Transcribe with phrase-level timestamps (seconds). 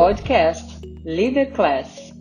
[0.00, 2.14] Podcast Leader Class.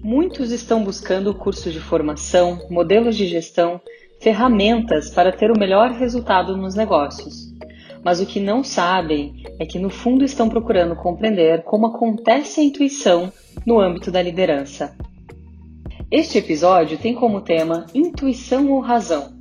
[0.00, 3.80] Muitos estão buscando cursos de formação, modelos de gestão,
[4.20, 7.52] ferramentas para ter o melhor resultado nos negócios.
[8.04, 12.64] Mas o que não sabem é que no fundo estão procurando compreender como acontece a
[12.64, 13.32] intuição
[13.66, 14.96] no âmbito da liderança.
[16.08, 19.36] Este episódio tem como tema Intuição ou Razão?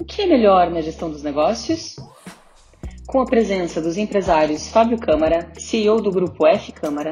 [0.00, 1.94] O que é melhor na gestão dos negócios?
[3.10, 7.10] Com a presença dos empresários Fábio Câmara, CEO do Grupo F Câmara,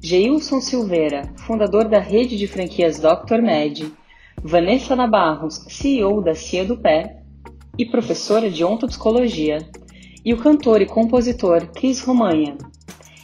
[0.00, 3.42] Geilson Silveira, fundador da rede de franquias Dr.
[3.42, 3.90] Med,
[4.44, 7.24] Vanessa Nabarros, CEO da Cia do Pé
[7.76, 9.58] e professora de ontopsicologia,
[10.24, 12.56] e o cantor e compositor Cris Romanha.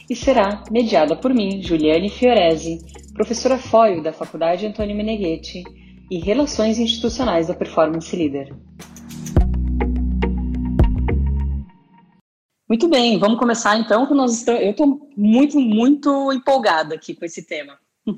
[0.09, 2.79] E será mediada por mim, Juliane Fiorese,
[3.13, 5.63] professora FOIO da Faculdade Antônio Meneghetti
[6.11, 8.53] e Relações Institucionais da Performance Leader.
[12.67, 17.25] Muito bem, vamos começar então, que nós estamos, eu estou muito, muito empolgada aqui com
[17.25, 17.79] esse tema.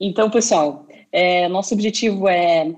[0.00, 2.74] Então, pessoal, é, nosso objetivo é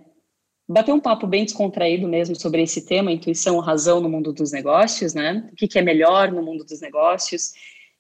[0.69, 5.15] bater um papo bem descontraído mesmo sobre esse tema, intuição, razão no mundo dos negócios,
[5.15, 5.49] né?
[5.51, 7.55] O que, que é melhor no mundo dos negócios.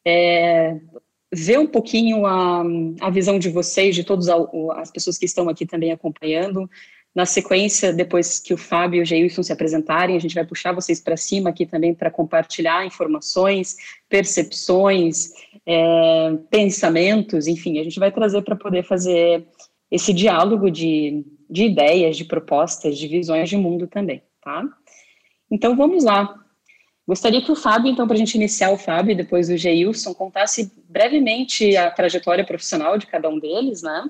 [0.07, 0.79] É,
[1.33, 2.63] ver um pouquinho a,
[3.01, 6.70] a visão de vocês, de todas as pessoas que estão aqui também acompanhando,
[7.17, 10.72] na sequência, depois que o Fábio e o Geilson se apresentarem, a gente vai puxar
[10.72, 13.75] vocês para cima aqui também para compartilhar informações,
[14.06, 15.31] percepções,
[15.64, 19.47] é, pensamentos, enfim, a gente vai trazer para poder fazer
[19.91, 24.64] esse diálogo de, de ideias, de propostas, de visões de mundo também, tá?
[25.51, 26.39] Então vamos lá.
[27.08, 30.12] Gostaria que o Fábio, então, para a gente iniciar o Fábio e depois o Geilson,
[30.12, 34.05] contasse brevemente a trajetória profissional de cada um deles, né?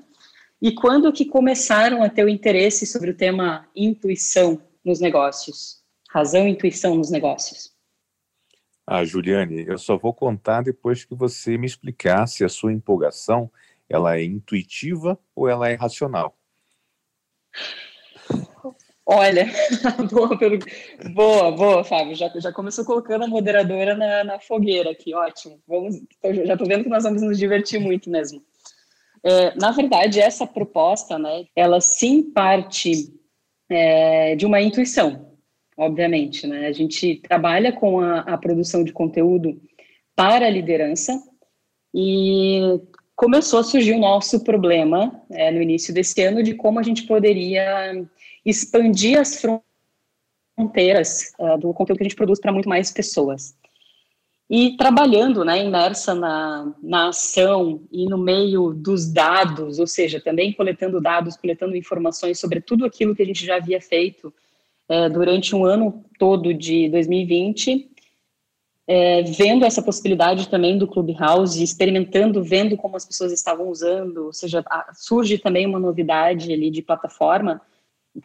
[0.61, 5.83] E quando que começaram a ter o interesse sobre o tema intuição nos negócios?
[6.09, 7.75] Razão e intuição nos negócios.
[8.85, 13.51] Ah, Juliane, eu só vou contar depois que você me explicar se a sua empolgação
[13.89, 16.35] ela é intuitiva ou ela é racional.
[19.05, 19.45] Olha,
[20.11, 20.37] boa,
[21.13, 22.15] boa, boa, Fábio.
[22.15, 25.61] Já, já começou colocando a moderadora na, na fogueira aqui, ótimo.
[25.65, 25.95] Vamos,
[26.45, 28.43] já estou vendo que nós vamos nos divertir muito mesmo.
[29.23, 33.13] É, na verdade, essa proposta, né, ela sim parte
[33.69, 35.33] é, de uma intuição,
[35.77, 36.67] obviamente, né?
[36.67, 39.61] A gente trabalha com a, a produção de conteúdo
[40.15, 41.21] para a liderança
[41.93, 42.79] e
[43.15, 47.03] começou a surgir o nosso problema é, no início desse ano de como a gente
[47.03, 48.05] poderia
[48.45, 49.41] expandir as
[50.57, 53.55] fronteiras uh, do conteúdo que a gente produz para muito mais pessoas
[54.49, 60.53] e trabalhando, né, imersa na, na ação e no meio dos dados, ou seja, também
[60.53, 64.33] coletando dados, coletando informações sobre tudo aquilo que a gente já havia feito
[64.87, 67.91] é, durante um ano todo de 2020,
[68.89, 74.33] é, vendo essa possibilidade também do Clubhouse, experimentando, vendo como as pessoas estavam usando, ou
[74.33, 77.61] seja, surge também uma novidade ali de plataforma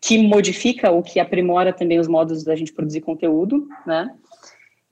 [0.00, 4.14] que modifica ou que aprimora também os modos da gente produzir conteúdo, né?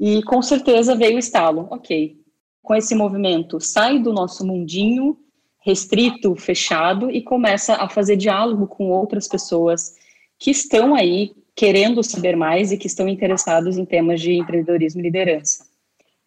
[0.01, 2.17] E com certeza veio o estalo, ok,
[2.63, 5.19] com esse movimento sai do nosso mundinho
[5.63, 9.95] restrito, fechado e começa a fazer diálogo com outras pessoas
[10.39, 15.05] que estão aí querendo saber mais e que estão interessados em temas de empreendedorismo e
[15.05, 15.67] liderança.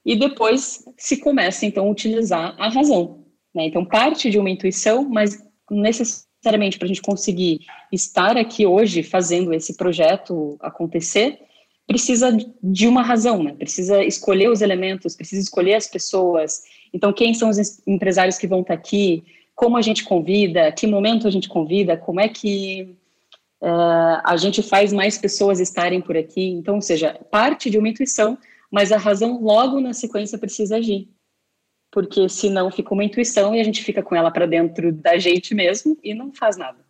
[0.06, 3.26] E depois se começa então a utilizar a razão.
[3.56, 3.66] Né?
[3.66, 9.52] Então parte de uma intuição, mas necessariamente para a gente conseguir estar aqui hoje fazendo
[9.52, 11.40] esse projeto acontecer,
[11.94, 13.54] precisa de uma razão, né?
[13.54, 16.64] Precisa escolher os elementos, precisa escolher as pessoas.
[16.92, 19.24] Então, quem são os empresários que vão estar aqui?
[19.54, 20.72] Como a gente convida?
[20.72, 21.96] Que momento a gente convida?
[21.96, 22.98] Como é que
[23.62, 26.50] uh, a gente faz mais pessoas estarem por aqui?
[26.50, 28.40] Então, ou seja, parte de uma intuição,
[28.72, 31.08] mas a razão logo na sequência precisa agir.
[31.92, 35.54] Porque senão fica uma intuição e a gente fica com ela para dentro da gente
[35.54, 36.83] mesmo e não faz nada.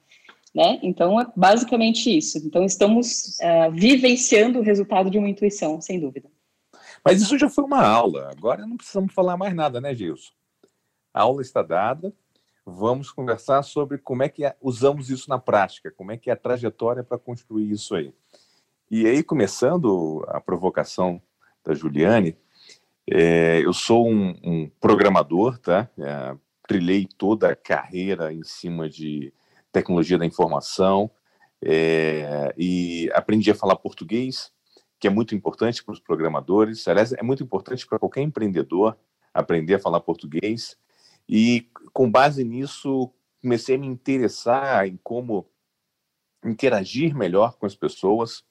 [0.53, 0.80] Né?
[0.84, 2.38] Então, é basicamente isso.
[2.38, 6.30] Então, estamos uh, vivenciando o resultado de uma intuição, sem dúvida.
[7.03, 8.30] Mas isso já foi uma aula.
[8.31, 10.31] Agora não precisamos falar mais nada, né, Gilson?
[11.13, 12.13] A aula está dada.
[12.66, 16.38] Vamos conversar sobre como é que usamos isso na prática, como é que é a
[16.38, 18.13] trajetória para construir isso aí.
[18.89, 21.22] E aí, começando a provocação
[21.66, 22.38] da Juliane,
[23.10, 25.89] é, eu sou um, um programador, tá?
[25.98, 26.36] É,
[26.68, 29.33] trilhei toda a carreira em cima de
[29.74, 31.12] tecnologia da informação,
[31.62, 34.52] é, e aprendi a falar português,
[35.00, 36.88] que é muito importante para os programadores.
[36.88, 38.98] Aliás, é muito importante para qualquer empreendedor
[39.34, 40.78] aprender a falar português.
[41.28, 43.12] E com base nisso,
[43.42, 45.50] comecei a me interessar em como
[46.46, 48.44] interagir melhor com as pessoas.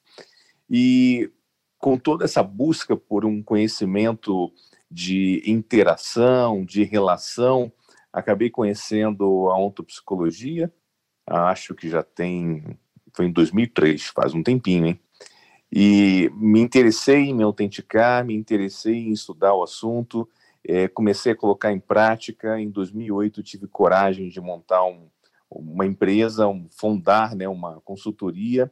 [0.69, 1.31] E
[1.77, 4.51] com toda essa busca por um conhecimento
[4.89, 7.71] de interação, de relação.
[8.11, 10.71] Acabei conhecendo a ontopsicologia,
[11.25, 12.77] acho que já tem,
[13.13, 14.99] foi em 2003, faz um tempinho, hein?
[15.75, 20.29] E me interessei em me autenticar, me interessei em estudar o assunto,
[20.63, 22.59] é, comecei a colocar em prática.
[22.59, 25.07] Em 2008 tive coragem de montar um,
[25.49, 28.71] uma empresa, um, fundar né, uma consultoria,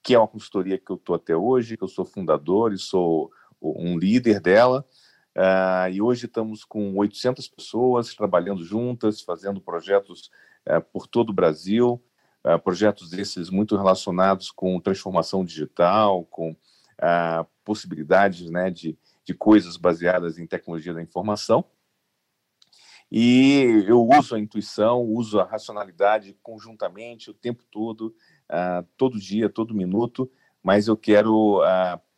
[0.00, 3.30] que é uma consultoria que eu estou até hoje, que eu sou fundador e sou
[3.60, 4.86] um líder dela.
[5.36, 10.30] Uh, e hoje estamos com 800 pessoas trabalhando juntas, fazendo projetos
[10.66, 12.02] uh, por todo o Brasil,
[12.42, 16.56] uh, projetos desses muito relacionados com transformação digital, com
[17.62, 21.62] possibilidades né, de, de coisas baseadas em tecnologia da informação.
[23.12, 28.16] E eu uso a intuição, uso a racionalidade conjuntamente o tempo todo,
[28.96, 30.30] todo dia, todo minuto,
[30.62, 31.60] mas eu quero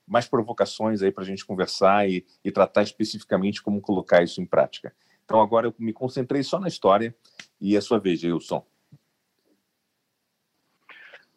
[0.09, 4.47] mais provocações aí para a gente conversar e, e tratar especificamente como colocar isso em
[4.47, 4.95] prática.
[5.25, 7.15] Então agora eu me concentrei só na história
[7.61, 8.65] e é a sua vez, Gilson.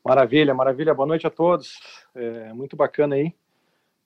[0.03, 0.95] Maravilha, maravilha.
[0.95, 1.79] Boa noite a todos.
[2.15, 3.35] É, muito bacana aí.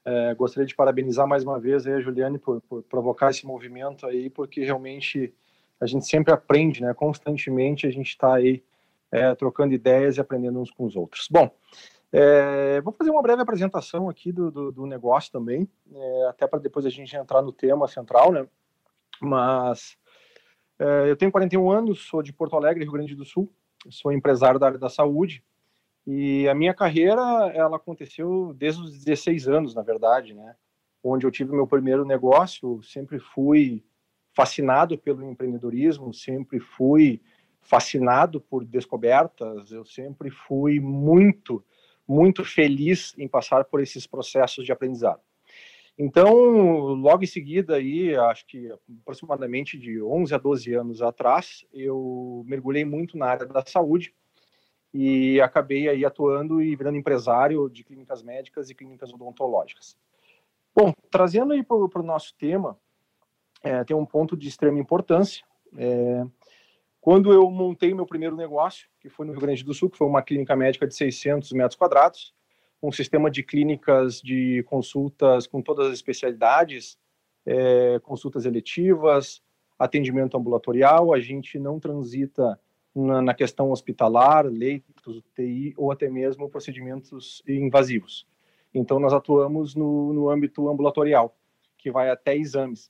[0.03, 4.29] É, gostaria de parabenizar mais uma vez a Juliane por, por, provocar esse movimento aí,
[4.29, 5.33] porque realmente
[5.79, 6.93] a gente sempre aprende, né?
[6.93, 8.63] Constantemente a gente está aí
[9.11, 11.27] é, trocando ideias e aprendendo uns com os outros.
[11.31, 11.49] Bom,
[12.11, 16.59] é, vou fazer uma breve apresentação aqui do, do, do negócio também, é, até para
[16.59, 18.47] depois a gente entrar no tema central, né?
[19.21, 19.97] Mas
[20.79, 23.51] é, eu tenho 41 anos, sou de Porto Alegre, Rio Grande do Sul,
[23.89, 25.43] sou empresário da área da saúde
[26.05, 27.21] e a minha carreira
[27.53, 30.55] ela aconteceu desde os 16 anos, na verdade, né?
[31.03, 33.83] Onde eu tive meu primeiro negócio, sempre fui
[34.33, 37.21] fascinado pelo empreendedorismo, sempre fui
[37.61, 41.63] fascinado por descobertas, eu sempre fui muito
[42.07, 45.21] muito feliz em passar por esses processos de aprendizado.
[45.97, 46.33] Então,
[46.93, 48.69] logo em seguida, aí, acho que
[49.01, 54.13] aproximadamente de 11 a 12 anos atrás, eu mergulhei muito na área da saúde
[54.93, 59.97] e acabei aí atuando e virando empresário de clínicas médicas e clínicas odontológicas.
[60.75, 62.77] Bom, trazendo aí para o nosso tema,
[63.63, 65.45] é, tem um ponto de extrema importância.
[65.77, 66.25] É,
[67.05, 70.07] quando eu montei meu primeiro negócio, que foi no Rio Grande do Sul, que foi
[70.07, 72.33] uma clínica médica de 600 metros quadrados,
[72.81, 76.97] um sistema de clínicas de consultas com todas as especialidades,
[77.45, 79.39] é, consultas eletivas,
[79.77, 82.59] atendimento ambulatorial, a gente não transita
[82.95, 88.25] na, na, questão hospitalar, leitos, UTI ou até mesmo procedimentos invasivos.
[88.73, 91.37] Então, nós atuamos no, no âmbito ambulatorial,
[91.77, 92.89] que vai até exames.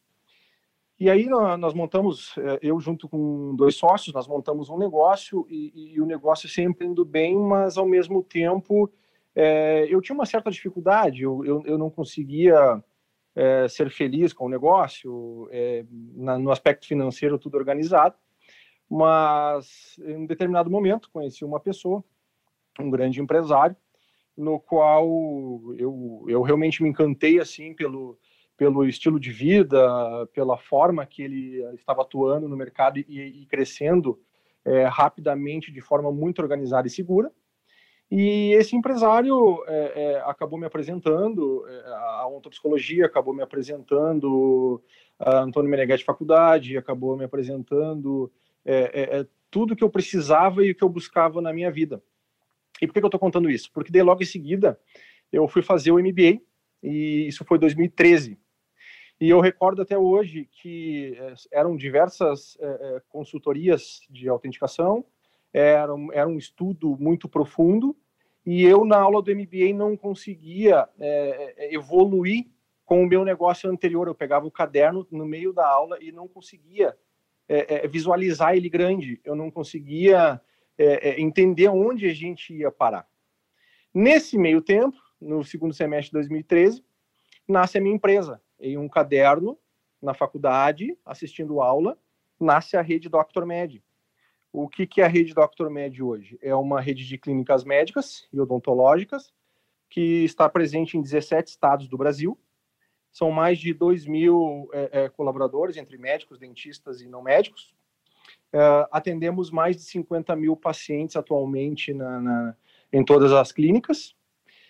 [0.97, 5.93] E aí nós montamos, eh, eu junto com dois sócios, nós montamos um negócio e,
[5.93, 8.89] e o negócio sempre indo bem, mas ao mesmo tempo
[9.35, 12.81] é, eu tinha uma certa dificuldade, eu, eu, eu não conseguia
[13.35, 18.15] é, ser feliz com o negócio, é, na, no aspecto financeiro tudo organizado,
[18.89, 22.01] mas em um determinado momento conheci uma pessoa,
[22.79, 23.75] um grande empresário,
[24.37, 25.05] no qual
[25.77, 28.17] eu, eu realmente me encantei assim pelo
[28.57, 29.77] pelo estilo de vida,
[30.33, 34.19] pela forma que ele estava atuando no mercado e, e crescendo
[34.63, 37.31] é, rapidamente de forma muito organizada e segura.
[38.09, 41.65] E esse empresário é, é, acabou me apresentando,
[42.19, 44.81] a ontopsicologia acabou me apresentando
[45.19, 48.31] a Antônio Meneghetti Faculdade, acabou me apresentando
[49.49, 52.01] tudo que eu precisava e o que eu buscava na minha vida.
[52.81, 53.71] E por que, que eu estou contando isso?
[53.71, 54.79] Porque daí logo em seguida
[55.31, 56.41] eu fui fazer o MBA,
[56.83, 58.37] e isso foi 2013.
[59.19, 65.05] E eu recordo até hoje que eh, eram diversas é, consultorias de autenticação,
[65.53, 67.95] era, era um estudo muito profundo,
[68.45, 72.45] e eu, na aula do MBA, não conseguia é, evoluir
[72.83, 74.07] com o meu negócio anterior.
[74.07, 76.95] Eu pegava o caderno no meio da aula e não conseguia
[77.47, 80.39] é, visualizar ele grande, eu não conseguia
[81.17, 83.07] entender onde a gente ia parar.
[83.93, 86.83] Nesse meio tempo, no segundo semestre de 2013,
[87.47, 89.57] nasce a minha empresa, em um caderno
[90.01, 91.97] na faculdade, assistindo aula,
[92.39, 93.45] nasce a rede Dr.
[93.45, 93.81] Med.
[94.51, 95.69] O que, que é a rede Dr.
[95.69, 96.39] Med hoje?
[96.41, 99.33] É uma rede de clínicas médicas e odontológicas
[99.89, 102.37] que está presente em 17 estados do Brasil.
[103.11, 107.73] São mais de 2 mil é, é, colaboradores, entre médicos, dentistas e não médicos.
[108.51, 112.55] É, atendemos mais de 50 mil pacientes atualmente na, na,
[112.91, 114.14] em todas as clínicas.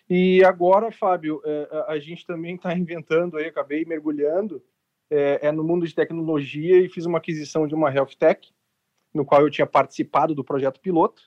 [0.10, 4.62] E agora, Fábio, é, a gente também está inventando, aí, acabei mergulhando
[5.10, 8.54] é, é, no mundo de tecnologia e fiz uma aquisição de uma health tech,
[9.14, 11.24] no qual eu tinha participado do projeto piloto.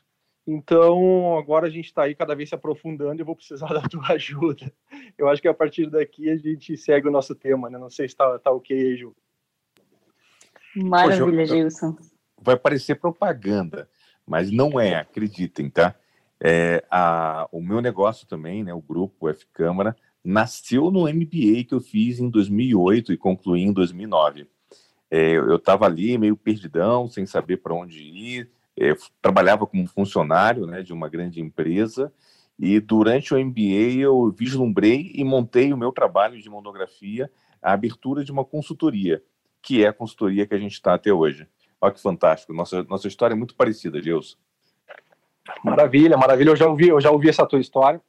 [0.47, 3.83] Então, agora a gente está aí cada vez se aprofundando e eu vou precisar da
[3.83, 4.73] tua ajuda.
[5.17, 7.77] Eu acho que a partir daqui a gente segue o nosso tema, né?
[7.79, 9.15] Não sei se está tá ok, Ju.
[10.75, 11.97] Maravilha, Gilson.
[12.41, 13.91] Vai parecer propaganda,
[14.27, 15.95] mas não é, acreditem, tá?
[16.43, 21.73] É, a, o meu negócio também, né, o grupo F Câmara, nasceu no MBA que
[21.73, 24.47] eu fiz em 2008 e concluí em 2009.
[25.11, 28.51] É, eu estava ali meio perdidão, sem saber para onde ir.
[28.79, 32.13] É, trabalhava como funcionário né, de uma grande empresa
[32.59, 37.31] e durante o MBA eu vislumbrei e montei o meu trabalho de monografia,
[37.63, 39.23] a abertura de uma consultoria,
[39.63, 41.49] que é a consultoria que a gente está até hoje.
[41.81, 42.53] Olha que fantástico.
[42.53, 44.37] Nossa, nossa história é muito parecida, Gilson.
[45.65, 46.51] Maravilha, maravilha.
[46.51, 48.01] Eu já ouvi, eu já ouvi essa tua história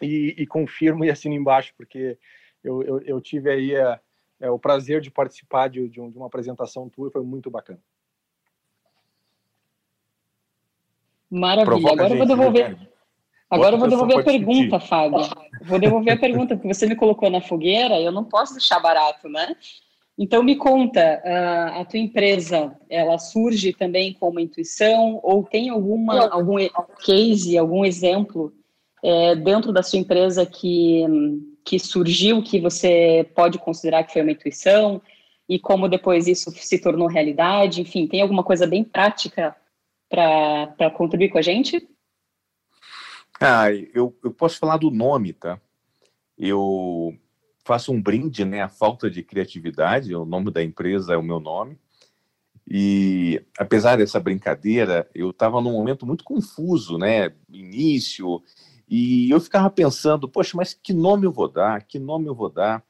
[0.00, 2.18] e, e confirmo e assino embaixo, porque
[2.62, 4.00] eu, eu, eu tive aí é,
[4.40, 7.50] é, o prazer de participar de, de, um, de uma apresentação tua e foi muito
[7.50, 7.80] bacana.
[11.30, 11.64] Maravilha.
[11.66, 12.94] Provoca Agora eu vou devolver.
[13.50, 15.20] Agora eu vou devolver a pergunta, Fábio.
[15.62, 19.28] Vou devolver a pergunta, porque você me colocou na fogueira, eu não posso deixar barato,
[19.28, 19.54] né?
[20.16, 21.20] Então me conta,
[21.74, 26.56] a tua empresa, ela surge também com uma intuição ou tem alguma algum
[27.04, 28.52] case, algum exemplo
[29.02, 31.04] é, dentro da sua empresa que
[31.64, 35.00] que surgiu que você pode considerar que foi uma intuição
[35.48, 37.80] e como depois isso se tornou realidade?
[37.80, 39.56] Enfim, tem alguma coisa bem prática
[40.08, 41.88] para contribuir com a gente?
[43.40, 45.58] Ah, eu, eu posso falar do nome, tá?
[46.38, 47.16] Eu
[47.64, 51.40] faço um brinde, né, à falta de criatividade, o nome da empresa é o meu
[51.40, 51.78] nome.
[52.68, 58.42] E apesar dessa brincadeira, eu estava num momento muito confuso, né, início,
[58.88, 61.82] e eu ficava pensando, poxa, mas que nome eu vou dar?
[61.82, 62.84] Que nome eu vou dar?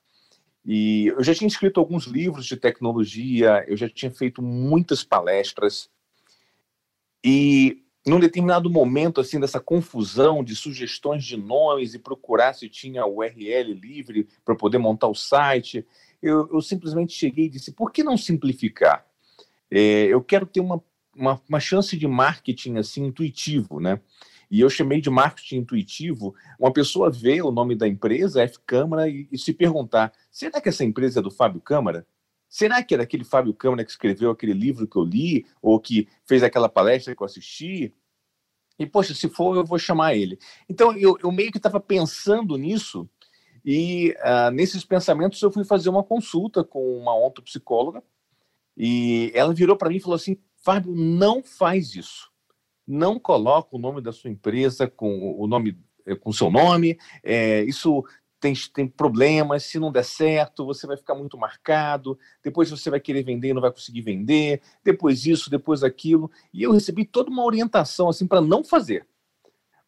[0.64, 5.88] E eu já tinha escrito alguns livros de tecnologia, eu já tinha feito muitas palestras.
[7.22, 13.06] E num determinado momento assim dessa confusão de sugestões de nomes e procurar se tinha
[13.06, 15.86] URL livre para poder montar o site,
[16.22, 19.06] eu, eu, simplesmente cheguei e disse: por que não simplificar?
[19.70, 20.82] É, eu quero ter uma,
[21.16, 24.00] uma, uma chance de marketing assim intuitivo, né?
[24.50, 29.08] E eu chamei de marketing intuitivo uma pessoa ver o nome da empresa, F Câmara,
[29.08, 32.06] e, e, se perguntar: será que essa empresa é do Fábio Câmara?
[32.54, 36.06] Será que era aquele Fábio Câmara que escreveu aquele livro que eu li, ou que
[36.24, 37.92] fez aquela palestra que eu assisti?
[38.78, 40.38] E, poxa, se for, eu vou chamar ele.
[40.68, 43.10] Então, eu, eu meio que estava pensando nisso,
[43.64, 48.04] e uh, nesses pensamentos eu fui fazer uma consulta com uma ontopsicóloga,
[48.76, 52.32] e ela virou para mim e falou assim: Fábio, não faz isso
[52.86, 56.98] não coloca o nome da sua empresa com o nome eh, com seu nome.
[57.22, 58.04] É, isso
[58.44, 59.64] tem, tem problemas.
[59.64, 62.18] Se não der certo, você vai ficar muito marcado.
[62.42, 64.60] Depois você vai querer vender e não vai conseguir vender.
[64.84, 66.30] Depois isso, depois aquilo.
[66.52, 69.06] E eu recebi toda uma orientação assim para não fazer.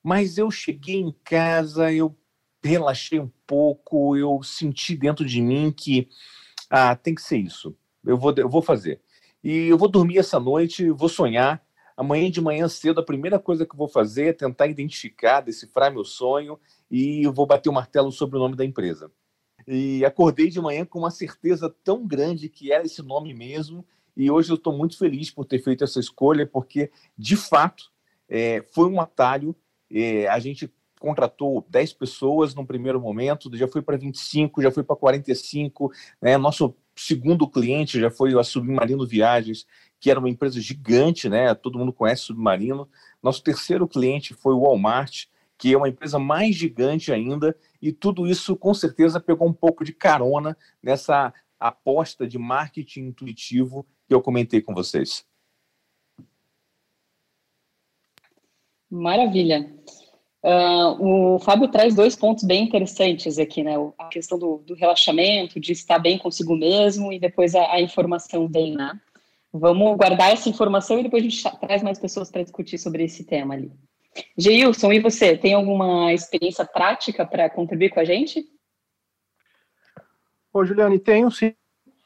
[0.02, 2.16] Mas eu cheguei em casa, eu
[2.62, 6.08] relaxei um pouco, eu senti dentro de mim que
[6.70, 7.76] ah, tem que ser isso.
[8.02, 9.02] Eu vou, eu vou fazer.
[9.44, 11.62] E eu vou dormir essa noite, vou sonhar
[11.96, 15.90] Amanhã de manhã cedo, a primeira coisa que eu vou fazer é tentar identificar, decifrar
[15.90, 16.60] meu sonho
[16.90, 19.10] e eu vou bater o martelo sobre o nome da empresa.
[19.66, 23.84] E acordei de manhã com uma certeza tão grande que era esse nome mesmo.
[24.16, 27.90] E hoje eu estou muito feliz por ter feito essa escolha, porque, de fato,
[28.28, 29.54] é, foi um atalho.
[29.90, 34.82] É, a gente contratou 10 pessoas no primeiro momento, já foi para 25, já foi
[34.82, 35.92] para 45.
[36.22, 36.38] Né?
[36.38, 39.66] Nosso segundo cliente já foi a Submarino Viagens,
[40.00, 41.54] que era uma empresa gigante, né?
[41.54, 42.88] Todo mundo conhece Submarino.
[43.22, 45.26] Nosso terceiro cliente foi o Walmart,
[45.58, 49.84] que é uma empresa mais gigante ainda, e tudo isso com certeza pegou um pouco
[49.84, 55.24] de carona nessa aposta de marketing intuitivo que eu comentei com vocês.
[58.90, 59.74] Maravilha.
[60.42, 63.74] Uh, o Fábio traz dois pontos bem interessantes aqui, né?
[63.98, 68.46] A questão do, do relaxamento, de estar bem consigo mesmo, e depois a, a informação
[68.46, 68.92] vem, né?
[69.52, 73.24] Vamos guardar essa informação e depois a gente traz mais pessoas para discutir sobre esse
[73.24, 73.72] tema ali.
[74.36, 78.44] Geilson, e você, tem alguma experiência prática para contribuir com a gente?
[80.52, 81.54] Ô, Juliane, tenho sim.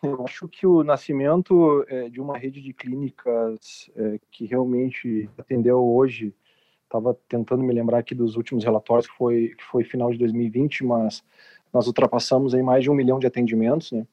[0.02, 5.79] Eu acho que o nascimento é, de uma rede de clínicas é, que realmente atendeu
[5.85, 6.35] hoje,
[6.85, 10.85] estava tentando me lembrar aqui dos últimos relatórios, que foi, que foi final de 2020,
[10.85, 11.23] mas
[11.73, 14.07] nós ultrapassamos aí mais de um milhão de atendimentos, né?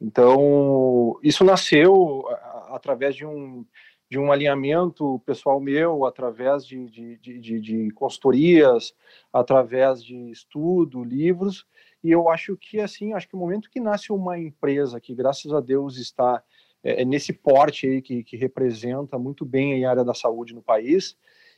[0.00, 2.24] Então, isso nasceu
[2.70, 3.64] através de um,
[4.10, 8.94] de um alinhamento pessoal meu, através de, de, de, de, consultorias,
[9.32, 11.66] através de estudo, livros,
[12.02, 15.52] e eu acho que, assim, acho que o momento que nasce uma empresa que, graças
[15.52, 16.42] a Deus, está
[16.82, 20.62] é, é nesse porte aí que, que representa muito bem a área da saúde no
[20.62, 21.16] país,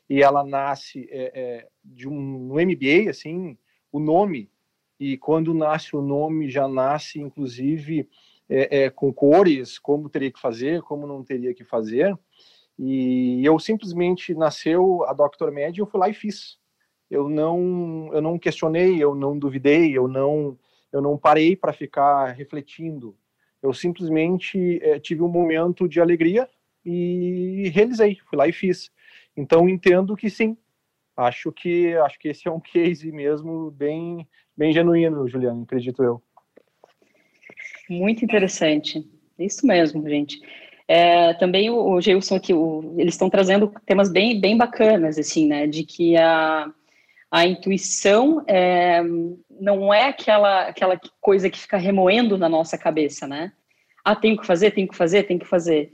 [0.09, 3.57] e ela nasce é, é, de um no MBA, assim,
[3.93, 4.51] o nome,
[4.99, 8.09] e quando nasce o nome, já nasce, inclusive,
[8.49, 12.19] é, é, com cores, como teria que fazer, como não teria que fazer,
[12.83, 15.51] e eu simplesmente nasceu a Dr.
[15.51, 16.59] Med e eu fui lá e fiz.
[17.11, 20.59] Eu não, eu não questionei, eu não duvidei, eu não,
[20.91, 23.15] eu não parei para ficar refletindo.
[23.63, 26.49] Eu simplesmente é, tive um momento de alegria
[26.83, 28.91] e realizei, fui lá e fiz.
[29.37, 30.57] Então entendo que sim.
[31.15, 36.23] Acho que acho que esse é um case mesmo bem bem genuíno, Juliano, acredito eu.
[37.91, 39.07] Muito interessante.
[39.39, 40.41] Isso mesmo, gente.
[40.93, 45.47] É, também o, o Gilson aqui, o, eles estão trazendo temas bem, bem bacanas, assim,
[45.47, 45.69] né?
[45.69, 46.69] De que a,
[47.31, 49.01] a intuição é,
[49.49, 53.53] não é aquela, aquela coisa que fica remoendo na nossa cabeça, né?
[54.05, 55.93] Ah, tenho que fazer, tenho que fazer, tenho que fazer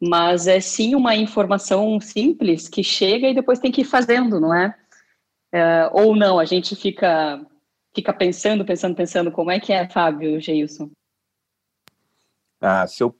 [0.00, 4.54] mas é sim uma informação simples que chega e depois tem que ir fazendo, não
[4.54, 4.72] é?
[5.52, 7.44] é ou não, a gente fica
[7.94, 10.88] fica pensando, pensando, pensando, como é que é, Fábio, Geilson?
[12.60, 13.12] Ah, se eu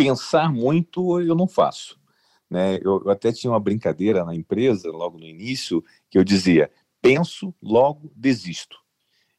[0.00, 2.00] pensar muito, eu não faço.
[2.48, 2.76] Né?
[2.76, 6.70] Eu, eu até tinha uma brincadeira na empresa, logo no início, que eu dizia,
[7.02, 8.78] penso, logo desisto.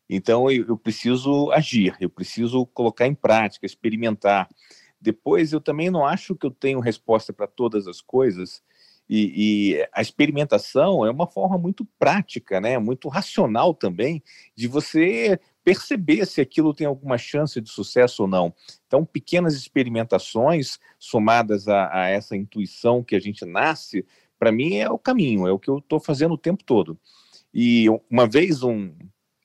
[0.07, 4.47] Então, eu, eu preciso agir, eu preciso colocar em prática, experimentar.
[4.99, 8.61] Depois, eu também não acho que eu tenho resposta para todas as coisas,
[9.09, 14.23] e, e, a experimentação é uma forma muito prática, né, muito racional também,
[14.55, 18.53] de você perceber se aquilo tem alguma chance de sucesso ou não.
[18.87, 24.05] Então, pequenas experimentações somadas a, a essa intuição que a gente nasce,
[24.39, 26.99] para mim é o caminho, é o que eu estou fazendo o tempo todo.
[27.53, 28.93] E uma vez um,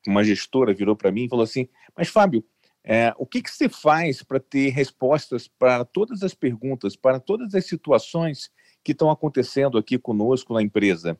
[0.06, 2.44] uma gestora virou para mim e falou assim: Mas Fábio,
[2.82, 7.54] é, o que, que você faz para ter respostas para todas as perguntas, para todas
[7.54, 8.50] as situações
[8.84, 11.18] que estão acontecendo aqui conosco na empresa?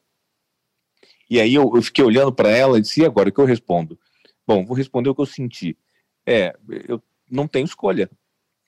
[1.29, 3.45] E aí eu, eu fiquei olhando para ela e disse, e agora o que eu
[3.45, 3.99] respondo?
[4.47, 5.77] Bom, vou responder o que eu senti.
[6.25, 6.57] É,
[6.89, 8.11] eu não tenho escolha.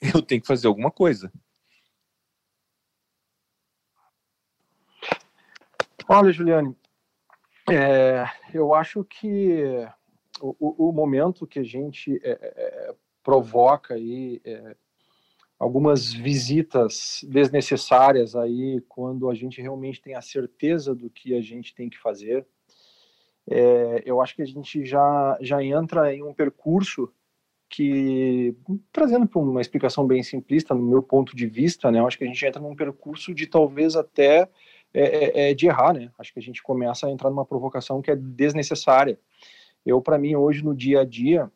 [0.15, 1.33] Eu tenho que fazer alguma coisa.
[6.09, 6.77] Olha, Juliane,
[7.69, 9.85] é, eu acho que
[10.41, 14.77] o, o, momento que a gente é, é, provoca aí é,
[15.59, 21.75] algumas visitas desnecessárias aí quando a gente realmente tem a certeza do que a gente
[21.75, 22.47] tem que fazer,
[23.51, 27.13] é, eu acho que a gente já, já entra em um percurso
[27.69, 28.55] que,
[28.93, 32.25] trazendo para uma explicação bem simplista, no meu ponto de vista, né, eu acho que
[32.25, 34.49] a gente entra num percurso de talvez até
[34.93, 36.11] é, é, de errar, né?
[36.19, 39.19] Acho que a gente começa a entrar numa provocação que é desnecessária.
[39.85, 41.51] Eu, para mim, hoje no dia a dia,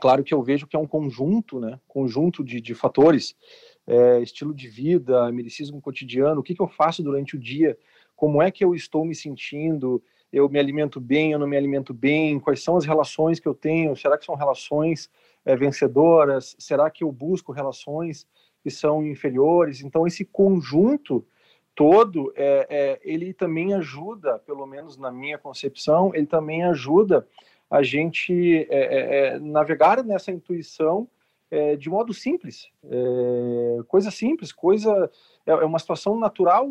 [0.00, 1.80] claro que eu vejo que é um conjunto, né?
[1.88, 3.34] Conjunto de, de fatores,
[3.86, 7.78] é, estilo de vida, medicismo cotidiano, o que, que eu faço durante o dia,
[8.14, 11.92] como é que eu estou me sentindo, eu me alimento bem, eu não me alimento
[11.92, 15.10] bem, quais são as relações que eu tenho, será que são relações
[15.44, 18.26] é, vencedoras, será que eu busco relações
[18.62, 19.80] que são inferiores?
[19.80, 21.26] Então, esse conjunto
[21.74, 27.26] todo, é, é, ele também ajuda, pelo menos na minha concepção, ele também ajuda
[27.70, 31.08] a gente é, é, é navegar nessa intuição
[31.50, 32.68] é, de modo simples,
[33.88, 35.10] coisa simples, coisa
[35.44, 36.68] é, uma situação natural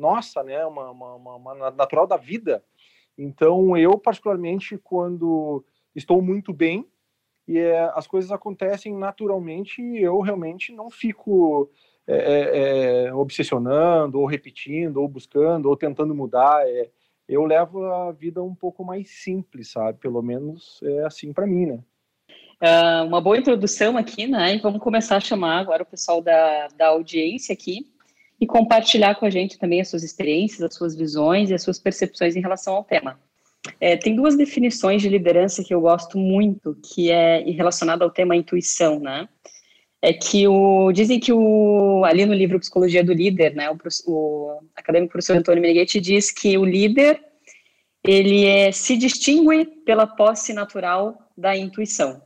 [0.00, 2.64] nossa, né, uma, uma, uma, natural da vida.
[3.16, 6.86] Então, eu particularmente quando estou muito bem
[7.46, 7.60] e
[7.94, 11.70] as coisas acontecem naturalmente, eu realmente não fico
[12.06, 16.66] é, é, é, obsessionando, ou repetindo, ou buscando, ou tentando mudar.
[16.66, 16.90] É,
[17.28, 19.98] eu levo a vida um pouco mais simples, sabe?
[19.98, 21.80] Pelo menos é assim para mim, né?
[22.62, 24.54] Uh, uma boa introdução aqui, né?
[24.54, 27.90] E vamos começar a chamar agora o pessoal da, da audiência aqui
[28.40, 31.78] e compartilhar com a gente também as suas experiências, as suas visões e as suas
[31.78, 33.18] percepções em relação ao tema.
[33.78, 38.34] É, tem duas definições de liderança que eu gosto muito, que é relacionada ao tema
[38.34, 39.28] intuição, né?
[40.02, 43.76] é que o dizem que o ali no livro Psicologia do Líder, né, o,
[44.06, 47.22] o acadêmico professor Antônio Meneghetti diz que o líder
[48.02, 52.22] ele é, se distingue pela posse natural da intuição.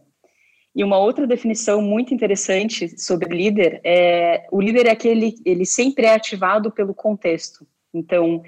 [0.74, 6.06] E uma outra definição muito interessante sobre líder é o líder é aquele ele sempre
[6.06, 7.64] é ativado pelo contexto.
[7.92, 8.42] Então,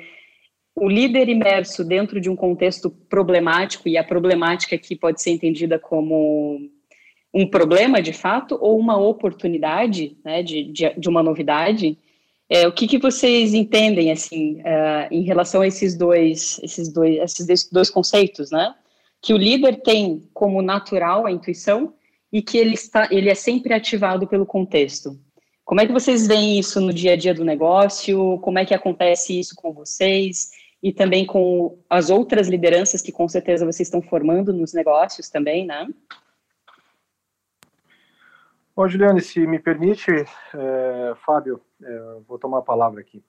[0.74, 5.78] o líder imerso dentro de um contexto problemático e a problemática aqui pode ser entendida
[5.78, 6.68] como
[7.32, 11.96] um problema de fato ou uma oportunidade né, de, de, de uma novidade.
[12.48, 17.38] É, o que, que vocês entendem assim uh, em relação a esses dois, esses dois,
[17.38, 18.74] esses dois conceitos, né?
[19.20, 21.94] Que o líder tem como natural a intuição
[22.32, 25.18] e que ele está, ele é sempre ativado pelo contexto.
[25.64, 28.38] Como é que vocês veem isso no dia a dia do negócio?
[28.40, 30.50] Como é que acontece isso com vocês?
[30.82, 35.66] E também com as outras lideranças que com certeza vocês estão formando nos negócios também,
[35.66, 35.88] né?
[38.76, 43.24] Bom, Juliane, se me permite, é, Fábio, é, vou tomar a palavra aqui.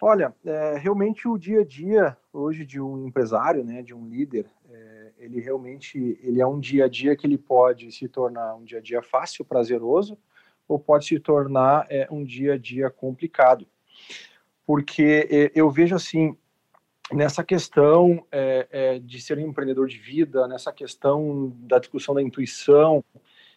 [0.00, 4.46] Olha, é, realmente o dia a dia hoje de um empresário, né, de um líder,
[5.22, 8.78] ele realmente ele é um dia a dia que ele pode se tornar um dia
[8.78, 10.18] a dia fácil, prazeroso,
[10.66, 13.66] ou pode se tornar é, um dia a dia complicado.
[14.66, 16.36] Porque é, eu vejo assim,
[17.12, 22.22] nessa questão é, é, de ser um empreendedor de vida, nessa questão da discussão da
[22.22, 23.04] intuição,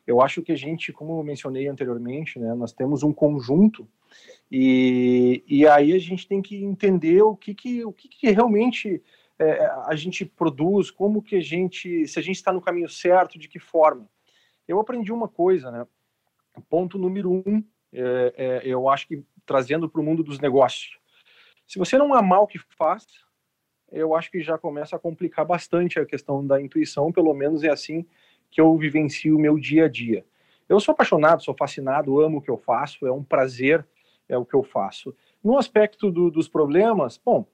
[0.06, 3.88] eu acho que a gente, como eu mencionei anteriormente, né, nós temos um conjunto
[4.52, 9.02] e, e aí a gente tem que entender o que, que, o que, que realmente
[9.40, 13.38] é, a gente produz, como que a gente, se a gente está no caminho certo,
[13.38, 14.10] de que forma.
[14.68, 15.86] Eu aprendi uma coisa, né?
[16.70, 20.98] Ponto número um, é, é, eu acho que trazendo para o mundo dos negócios.
[21.68, 23.06] Se você não amar o que faz,
[23.92, 27.70] eu acho que já começa a complicar bastante a questão da intuição, pelo menos é
[27.70, 28.06] assim
[28.50, 30.26] que eu vivencio o meu dia a dia.
[30.68, 33.86] Eu sou apaixonado, sou fascinado, amo o que eu faço, é um prazer
[34.28, 35.16] é o que eu faço.
[35.44, 37.46] No aspecto do, dos problemas, bom,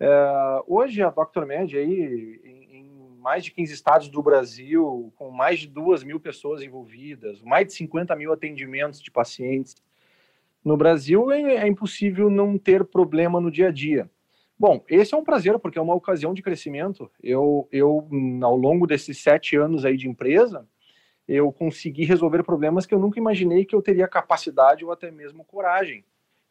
[0.00, 1.44] é, hoje a Dr.
[1.46, 6.20] Med aí em, em, mais de 15 estados do Brasil, com mais de duas mil
[6.20, 9.76] pessoas envolvidas, mais de 50 mil atendimentos de pacientes.
[10.64, 14.10] No Brasil é, é impossível não ter problema no dia a dia.
[14.58, 17.10] Bom, esse é um prazer, porque é uma ocasião de crescimento.
[17.22, 18.08] Eu, eu
[18.42, 20.66] ao longo desses sete anos aí de empresa,
[21.28, 25.44] eu consegui resolver problemas que eu nunca imaginei que eu teria capacidade ou até mesmo
[25.44, 26.04] coragem.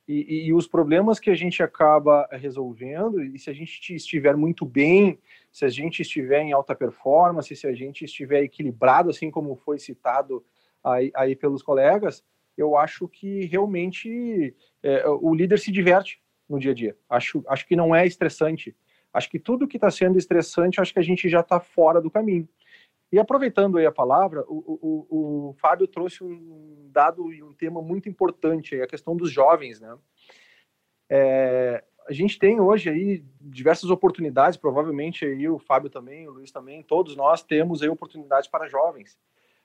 [0.07, 4.65] E, e, os problemas que a gente acaba resolvendo, e se a gente estiver muito
[4.65, 5.19] bem,
[5.51, 9.77] se a gente estiver em alta performance, se a gente estiver equilibrado, assim como foi
[9.77, 10.45] citado
[10.81, 12.23] aí, aí pelos colegas,
[12.57, 16.97] eu acho que realmente é, o líder se diverte no dia a dia.
[17.09, 18.73] Acho, acho que não é estressante.
[19.13, 22.09] Acho que tudo que está sendo estressante, acho que a gente já está fora do
[22.09, 22.47] caminho.
[23.11, 27.81] E aproveitando aí a palavra, o, o, o Fábio trouxe um dado e um tema
[27.81, 29.97] muito importante, a questão dos jovens, né?
[31.09, 36.51] É, a gente tem hoje aí diversas oportunidades, provavelmente aí o Fábio também, o Luiz
[36.51, 39.17] também, todos nós temos aí oportunidades para jovens,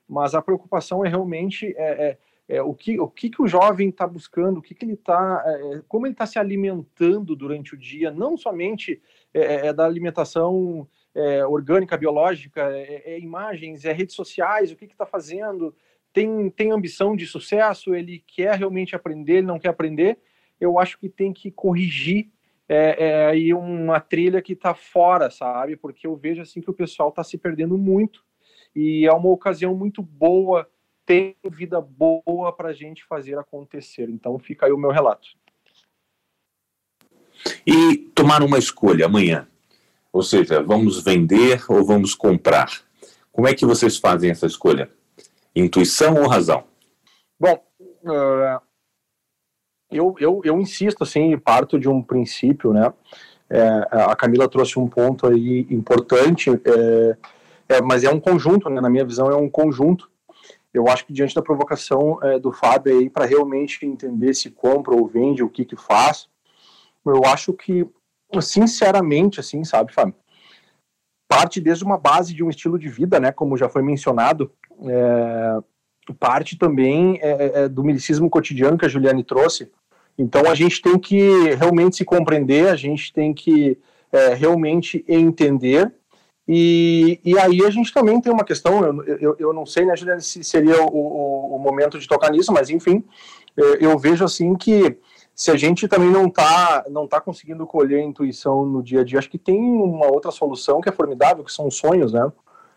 [0.09, 3.89] mas a preocupação é realmente é, é é, o, que, o que, que o jovem
[3.89, 7.75] está buscando, o que, que ele está, é, é, como ele está se alimentando durante
[7.75, 9.01] o dia, não somente
[9.33, 10.87] é, é, da alimentação
[11.49, 15.75] orgânica, biológica, é, imagens, é redes sociais, o que está fazendo,
[16.13, 20.19] tem, tem ambição de sucesso, ele quer realmente aprender, ele não quer aprender,
[20.61, 22.31] eu acho que tem que corrigir
[22.69, 25.77] é, aí uma trilha que está fora, sabe?
[25.77, 28.25] Porque eu vejo assim que o pessoal está se perdendo muito
[28.75, 30.67] e é uma ocasião muito boa
[31.05, 34.09] tem vida boa para a gente fazer acontecer.
[34.09, 35.29] Então fica aí o meu relato.
[37.67, 39.49] E tomar uma escolha amanhã,
[40.13, 42.69] ou seja, vamos vender ou vamos comprar.
[43.31, 44.91] Como é que vocês fazem essa escolha?
[45.57, 46.65] Intuição ou razão?
[47.41, 48.61] Bom, uh,
[49.91, 52.93] eu, eu, eu insisto assim, parto de um princípio, né?
[53.49, 57.17] É, a Camila trouxe um ponto aí importante, é,
[57.69, 58.81] é, mas é um conjunto, né?
[58.81, 60.11] Na minha visão, é um conjunto
[60.73, 65.07] eu acho que diante da provocação do Fábio aí para realmente entender se compra ou
[65.07, 66.29] vende, o que que faz,
[67.05, 67.87] eu acho que,
[68.41, 70.15] sinceramente, assim, sabe, Fábio,
[71.29, 74.51] parte desde uma base de um estilo de vida, né, como já foi mencionado,
[74.85, 75.59] é,
[76.19, 79.71] parte também é, é, é do milicismo cotidiano que a Juliane trouxe.
[80.19, 83.79] Então a gente tem que realmente se compreender, a gente tem que
[84.13, 85.91] é, realmente entender
[86.47, 89.97] e, e aí a gente também tem uma questão, eu, eu, eu não sei, né,
[89.97, 93.05] Juliana, se seria o, o, momento de tocar nisso, mas enfim,
[93.57, 94.99] eu, eu vejo assim que
[95.35, 99.05] se a gente também não está não tá conseguindo colher a intuição no dia a
[99.05, 102.31] dia, acho que tem uma outra solução que é formidável, que são os sonhos, né?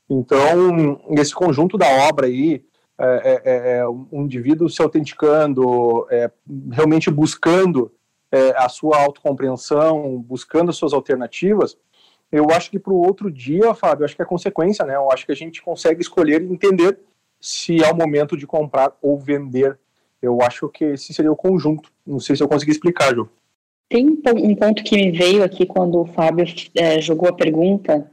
[0.09, 2.63] Então, esse conjunto da obra aí,
[2.97, 6.31] é, é, é, é um indivíduo se autenticando, é,
[6.71, 7.91] realmente buscando
[8.31, 11.75] é, a sua autocompreensão, buscando as suas alternativas,
[12.31, 14.95] eu acho que para o outro dia, Fábio, acho que é consequência, né?
[14.95, 16.99] Eu acho que a gente consegue escolher e entender
[17.39, 19.79] se é o momento de comprar ou vender.
[20.25, 21.91] Eu acho que esse seria o conjunto.
[22.05, 23.29] Não sei se eu consegui explicar, Ju.
[23.88, 28.09] Tem um ponto que me veio aqui quando o Fábio é, jogou a pergunta,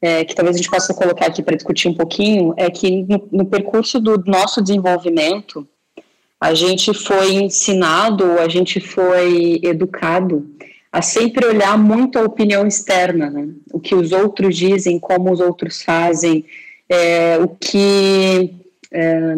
[0.00, 3.28] é, que talvez a gente possa colocar aqui para discutir um pouquinho, é que no,
[3.32, 5.66] no percurso do nosso desenvolvimento,
[6.40, 10.48] a gente foi ensinado, a gente foi educado
[10.92, 13.48] a sempre olhar muito a opinião externa, né?
[13.72, 16.44] o que os outros dizem, como os outros fazem,
[16.88, 18.54] é, o que
[18.90, 19.36] é,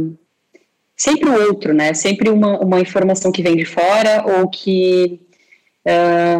[1.03, 1.93] sempre o outro, né?
[1.95, 5.21] Sempre uma, uma informação que vem de fora ou que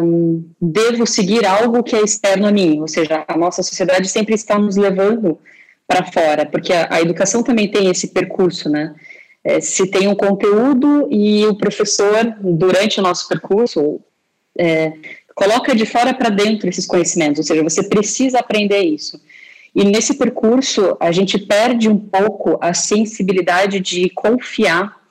[0.01, 4.35] um, devo seguir algo que é externo a mim, ou seja, a nossa sociedade sempre
[4.35, 5.37] está nos levando
[5.85, 8.95] para fora, porque a, a, educação também tem esse percurso, né?
[9.43, 13.99] É, se tem um conteúdo e o professor, durante o nosso percurso,
[14.57, 14.93] é,
[15.35, 19.19] coloca de fora para dentro esses conhecimentos, ou seja, você precisa aprender isso.
[19.75, 25.01] E nesse percurso, a gente perde um pouco a sensibilidade de confiar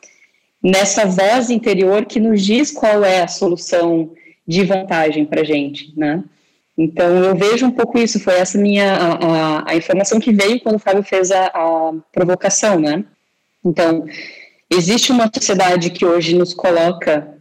[0.62, 4.12] nessa voz interior que nos diz qual é a solução
[4.46, 6.22] de vantagem para a gente, né?
[6.78, 10.76] Então, eu vejo um pouco isso, foi essa minha, a, a, informação que veio quando
[10.76, 13.04] o Fábio fez a, a provocação, né?
[13.64, 14.06] Então,
[14.70, 17.36] existe uma sociedade que hoje nos coloca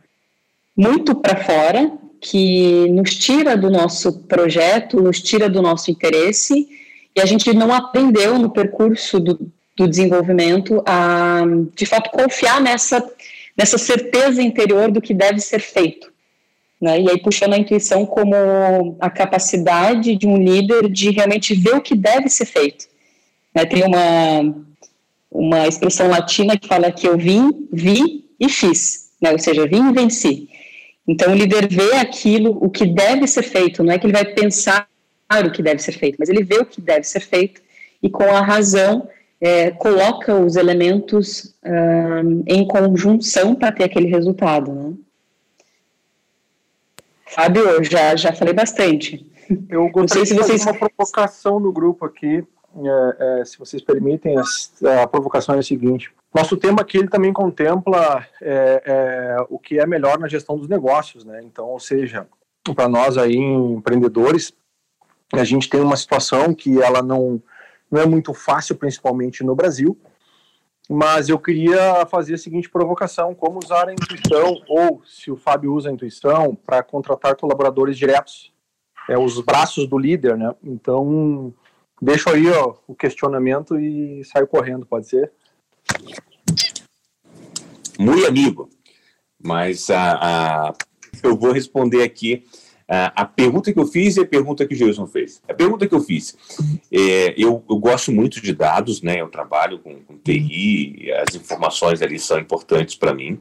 [0.75, 6.67] muito para fora, que nos tira do nosso projeto, nos tira do nosso interesse,
[7.15, 11.41] e a gente não aprendeu no percurso do, do desenvolvimento a,
[11.75, 13.03] de fato, confiar nessa,
[13.57, 16.11] nessa certeza interior do que deve ser feito.
[16.79, 17.01] Né?
[17.01, 21.81] E aí puxando a intuição como a capacidade de um líder de realmente ver o
[21.81, 22.85] que deve ser feito.
[23.53, 23.65] Né?
[23.65, 24.55] Tem uma,
[25.29, 29.31] uma expressão latina que fala que eu vim, vi e fiz, né?
[29.31, 30.49] ou seja, vim e venci.
[31.07, 34.25] Então o líder vê aquilo, o que deve ser feito, não é que ele vai
[34.25, 34.87] pensar
[35.39, 37.61] o que deve ser feito, mas ele vê o que deve ser feito
[38.03, 39.07] e com a razão
[39.39, 44.71] é, coloca os elementos um, em conjunção para ter aquele resultado.
[44.71, 44.93] Né?
[47.25, 49.25] Fábio, já, já falei bastante.
[49.69, 50.65] Eu gostaria se de fazer vocês...
[50.65, 52.43] uma provocação no grupo aqui,
[52.75, 54.35] é, é, se vocês permitem.
[54.37, 59.57] A, a, provocação é a seguinte: nosso tema aqui ele também contempla é, é o
[59.57, 61.41] que é melhor na gestão dos negócios, né?
[61.43, 62.27] Então, ou seja,
[62.75, 64.53] para nós aí empreendedores,
[65.33, 67.41] a gente tem uma situação que ela não
[67.89, 69.99] não é muito fácil, principalmente no Brasil,
[70.89, 75.73] mas eu queria fazer a seguinte provocação: como usar a intuição, ou se o Fábio
[75.73, 78.51] usa a intuição, para contratar colaboradores diretos,
[79.09, 80.55] é, os braços do líder, né?
[80.63, 81.53] Então,
[82.01, 85.31] deixo aí ó, o questionamento e saio correndo, pode ser?
[87.99, 88.69] Muito amigo,
[89.41, 90.73] mas a, a,
[91.21, 92.45] eu vou responder aqui
[92.93, 95.41] a pergunta que eu fiz e a pergunta que o Gilson fez.
[95.47, 96.35] A pergunta que eu fiz,
[96.91, 99.21] é, eu, eu, gosto muito de dados, né?
[99.21, 103.39] Eu trabalho com, com TI, as informações ali são importantes para mim,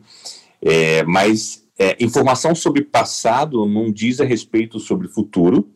[0.63, 5.69] é, mas é, informação sobre passado não diz a respeito sobre futuro,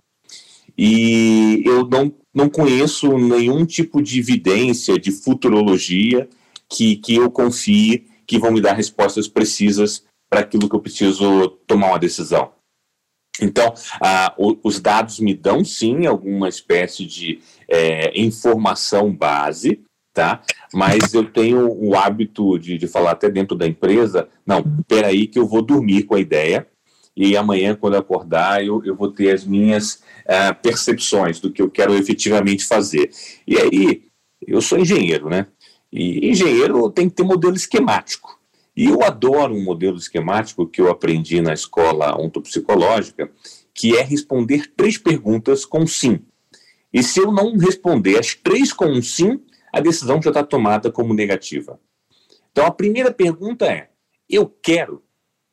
[0.79, 6.29] e eu não, não conheço nenhum tipo de evidência de futurologia
[6.69, 11.49] que, que eu confie que vão me dar respostas precisas para aquilo que eu preciso
[11.67, 12.54] tomar uma decisão.
[13.41, 13.75] Então,
[14.63, 19.81] os dados me dão sim alguma espécie de é, informação base,
[20.13, 20.41] tá?
[20.73, 25.39] Mas eu tenho o hábito de, de falar até dentro da empresa, não, peraí que
[25.39, 26.67] eu vou dormir com a ideia
[27.17, 31.63] e amanhã, quando eu acordar, eu, eu vou ter as minhas uh, percepções do que
[31.63, 33.11] eu quero efetivamente fazer.
[33.47, 34.03] E aí,
[34.47, 35.47] eu sou engenheiro, né?
[35.93, 38.37] E engenheiro tem que ter modelo esquemático.
[38.77, 43.31] E eu adoro um modelo esquemático que eu aprendi na escola ontopsicológica,
[43.73, 46.21] que é responder três perguntas com sim.
[46.93, 49.41] E se eu não responder as três com um sim,
[49.73, 51.81] a decisão já está tomada como negativa.
[52.53, 53.91] Então a primeira pergunta é:
[54.29, 55.03] eu quero?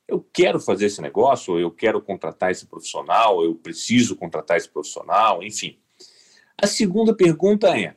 [0.08, 5.42] Eu quero fazer esse negócio, eu quero contratar esse profissional, eu preciso contratar esse profissional,
[5.42, 5.80] enfim.
[6.56, 7.96] A segunda pergunta é: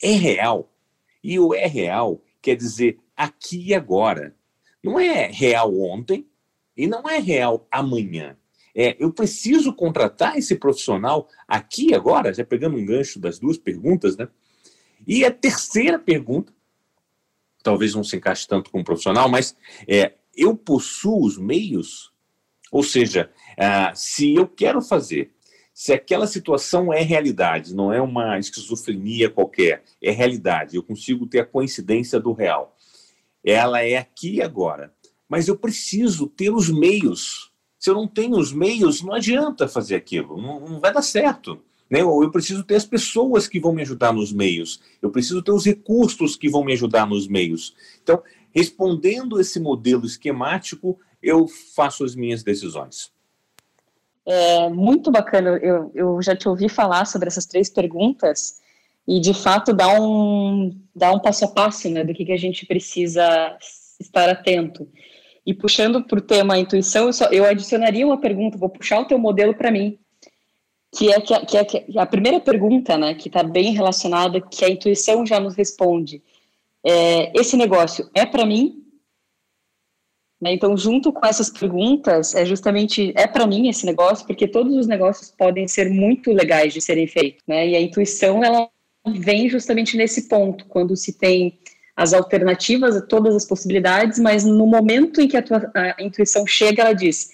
[0.00, 0.70] é real?
[1.22, 4.36] E o é real quer dizer aqui e agora.
[4.84, 6.28] Não é real ontem
[6.76, 8.36] e não é real amanhã.
[8.76, 14.14] É, eu preciso contratar esse profissional aqui agora, já pegando um gancho das duas perguntas,
[14.14, 14.28] né?
[15.06, 16.52] E a terceira pergunta,
[17.62, 19.56] talvez não se encaixe tanto com o profissional, mas
[19.88, 22.12] é, eu possuo os meios?
[22.70, 25.32] Ou seja, ah, se eu quero fazer,
[25.72, 31.40] se aquela situação é realidade, não é uma esquizofrenia qualquer, é realidade, eu consigo ter
[31.40, 32.73] a coincidência do real
[33.44, 34.92] ela é aqui e agora.
[35.28, 37.52] Mas eu preciso ter os meios.
[37.78, 41.60] Se eu não tenho os meios, não adianta fazer aquilo, não, não vai dar certo.
[41.90, 42.02] Né?
[42.02, 45.52] Ou eu preciso ter as pessoas que vão me ajudar nos meios, eu preciso ter
[45.52, 47.74] os recursos que vão me ajudar nos meios.
[48.02, 48.22] Então,
[48.54, 53.12] respondendo esse modelo esquemático, eu faço as minhas decisões.
[54.26, 58.62] É muito bacana, eu, eu já te ouvi falar sobre essas três perguntas,
[59.06, 62.38] e de fato dar um, dar um passo a passo né, do que, que a
[62.38, 63.56] gente precisa
[64.00, 64.88] estar atento.
[65.46, 69.04] E puxando para o tema intuição, eu, só, eu adicionaria uma pergunta, vou puxar o
[69.04, 69.98] teu modelo para mim,
[70.96, 74.64] que é, que, que é que a primeira pergunta, né, que está bem relacionada, que
[74.64, 76.22] a intuição já nos responde.
[76.82, 78.84] É, esse negócio é para mim?
[80.40, 80.52] Né?
[80.52, 84.86] Então, junto com essas perguntas, é justamente, é para mim esse negócio, porque todos os
[84.86, 87.66] negócios podem ser muito legais de serem feitos, né?
[87.66, 88.68] E a intuição, ela
[89.06, 91.58] vem justamente nesse ponto, quando se tem
[91.96, 96.82] as alternativas, todas as possibilidades, mas no momento em que a, tua, a intuição chega,
[96.82, 97.30] ela diz: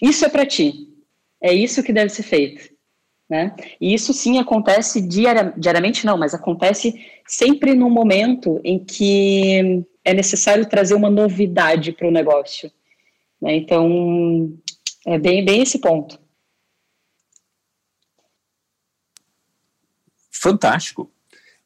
[0.00, 0.88] Isso é para ti,
[1.40, 2.72] é isso que deve ser feito.
[3.28, 3.56] Né?
[3.80, 6.94] E isso sim acontece diariamente, não, mas acontece
[7.26, 12.70] sempre no momento em que é necessário trazer uma novidade para o negócio.
[13.40, 13.56] Né?
[13.56, 14.52] Então,
[15.06, 16.20] é bem, bem esse ponto.
[20.30, 21.10] Fantástico.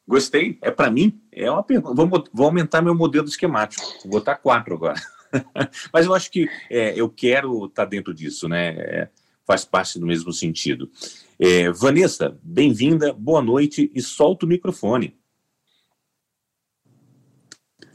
[0.09, 0.57] Gostei.
[0.63, 1.21] É para mim?
[1.31, 1.93] É uma pergunta.
[1.93, 3.85] Vou, vou, aumentar meu modelo esquemático.
[4.01, 4.99] Vou botar quatro agora.
[5.93, 8.69] Mas eu acho que é, eu quero estar tá dentro disso, né?
[8.69, 9.09] É,
[9.45, 10.89] faz parte do mesmo sentido.
[11.37, 15.15] É, Vanessa, bem-vinda, boa noite e solta o microfone.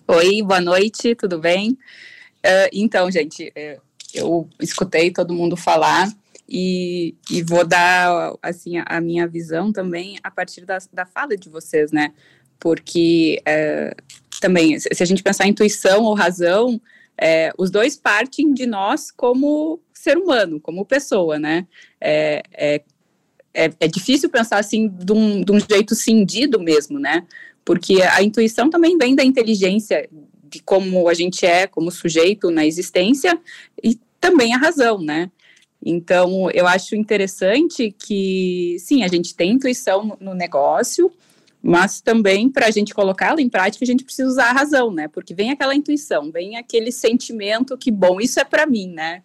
[0.06, 1.72] Oi, boa noite, tudo bem?
[1.72, 3.80] Uh, então, gente, é,
[4.14, 6.08] eu escutei todo mundo falar
[6.48, 11.48] e, e vou dar assim a, minha visão também a partir da, da fala de
[11.48, 12.12] vocês, né?
[12.58, 13.94] Porque é,
[14.40, 16.80] também, se a gente pensar em intuição ou razão,
[17.16, 21.66] é, os dois partem de nós como ser humano, como pessoa, né?
[22.00, 22.82] É, é,
[23.54, 27.26] é, é difícil pensar assim de um, de um jeito cindido mesmo, né?
[27.64, 30.08] Porque a intuição também vem da inteligência
[30.42, 33.40] de como a gente é como sujeito na existência
[33.82, 35.30] e também a razão, né?
[35.84, 41.12] Então, eu acho interessante que, sim, a gente tem intuição no negócio,
[41.62, 45.08] mas também para a gente colocá-la em prática, a gente precisa usar a razão, né?
[45.08, 49.22] Porque vem aquela intuição, vem aquele sentimento que, bom, isso é para mim, né?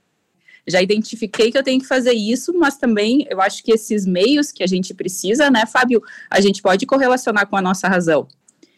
[0.67, 4.51] Já identifiquei que eu tenho que fazer isso, mas também eu acho que esses meios
[4.51, 8.27] que a gente precisa, né, Fábio, a gente pode correlacionar com a nossa razão.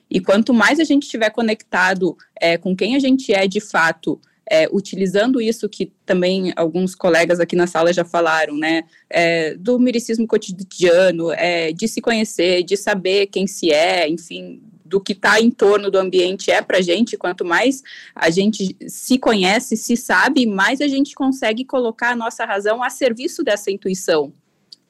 [0.09, 4.21] E quanto mais a gente estiver conectado é, com quem a gente é de fato,
[4.49, 9.79] é, utilizando isso que também alguns colegas aqui na sala já falaram, né, é, do
[9.79, 15.39] miricismo cotidiano, é, de se conhecer, de saber quem se é, enfim, do que está
[15.39, 17.81] em torno do ambiente é para a gente, quanto mais
[18.13, 22.89] a gente se conhece, se sabe, mais a gente consegue colocar a nossa razão a
[22.89, 24.33] serviço dessa intuição,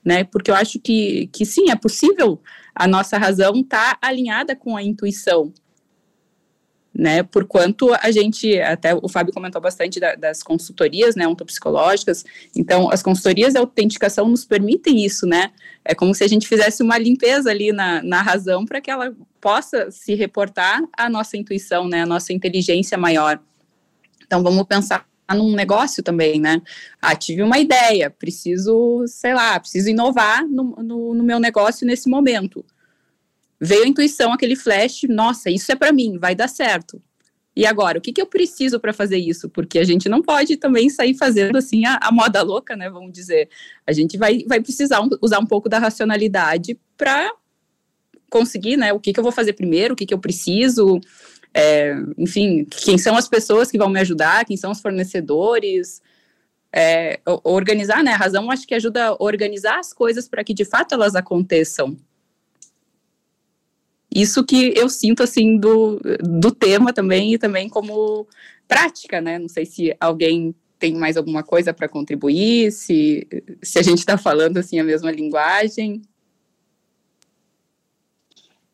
[0.03, 2.41] né, porque eu acho que, que sim, é possível
[2.73, 5.53] a nossa razão estar tá alinhada com a intuição,
[6.93, 7.23] né?
[7.23, 12.25] Por quanto a gente, até o Fábio comentou bastante da, das consultorias, né, ontopsicológicas,
[12.56, 15.51] então as consultorias de autenticação nos permitem isso, né?
[15.86, 19.15] É como se a gente fizesse uma limpeza ali na, na razão para que ela
[19.39, 23.39] possa se reportar à nossa intuição, né, à nossa inteligência maior.
[24.25, 26.62] Então vamos pensar num negócio também, né?
[27.01, 32.10] Ah, tive uma ideia, preciso, sei lá, preciso inovar no, no, no meu negócio nesse
[32.10, 32.65] momento
[33.62, 37.00] veio a intuição, aquele flash, nossa, isso é para mim, vai dar certo.
[37.56, 39.50] E agora, o que, que eu preciso para fazer isso?
[39.50, 42.89] Porque a gente não pode também sair fazendo assim a, a moda louca, né?
[42.89, 43.50] Vamos dizer.
[43.86, 47.30] A gente vai, vai precisar um, usar um pouco da racionalidade para
[48.30, 48.93] conseguir, né?
[48.93, 51.00] O que, que eu vou fazer primeiro, o que, que eu preciso,
[51.54, 56.02] é, enfim, quem são as pessoas que vão me ajudar, quem são os fornecedores.
[56.74, 58.13] É, organizar, né?
[58.13, 61.97] A razão acho que ajuda a organizar as coisas para que de fato elas aconteçam.
[64.13, 68.28] Isso que eu sinto, assim, do, do tema também e também como
[68.67, 69.39] prática, né?
[69.39, 73.28] Não sei se alguém tem mais alguma coisa para contribuir, se,
[73.62, 76.02] se a gente está falando, assim, a mesma linguagem.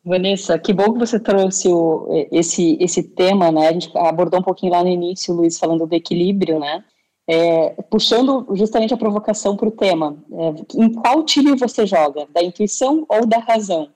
[0.04, 3.68] Vanessa, que bom que você trouxe o, esse, esse tema, né?
[3.68, 6.82] A gente abordou um pouquinho lá no início, Luiz, falando do equilíbrio, né?
[7.26, 10.16] É, puxando justamente a provocação para o tema.
[10.32, 12.26] É, em qual time você joga?
[12.32, 13.90] Da intuição ou da razão?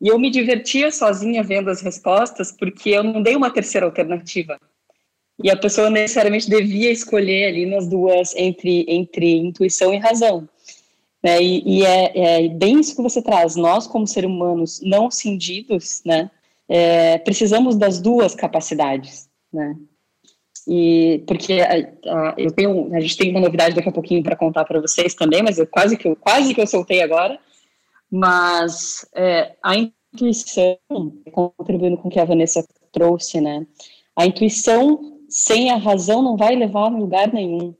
[0.00, 4.58] E eu me divertia sozinha vendo as respostas, porque eu não dei uma terceira alternativa.
[5.42, 10.48] E a pessoa necessariamente devia escolher ali nas duas, entre, entre intuição e razão.
[11.22, 11.42] Né?
[11.42, 13.56] E, e é, é, bem isso que você traz.
[13.56, 16.30] Nós, como seres humanos não cindidos, né,
[16.68, 19.28] é, precisamos das duas capacidades.
[19.52, 19.76] Né?
[20.66, 21.74] E porque a,
[22.06, 25.14] a, eu tenho, a gente tem uma novidade daqui a pouquinho para contar para vocês
[25.14, 27.38] também, mas eu quase que eu quase que eu soltei agora
[28.10, 30.76] mas é, a intuição,
[31.32, 33.66] contribuindo com o que a Vanessa trouxe, né?
[34.16, 37.74] A intuição sem a razão não vai levar a lugar nenhum.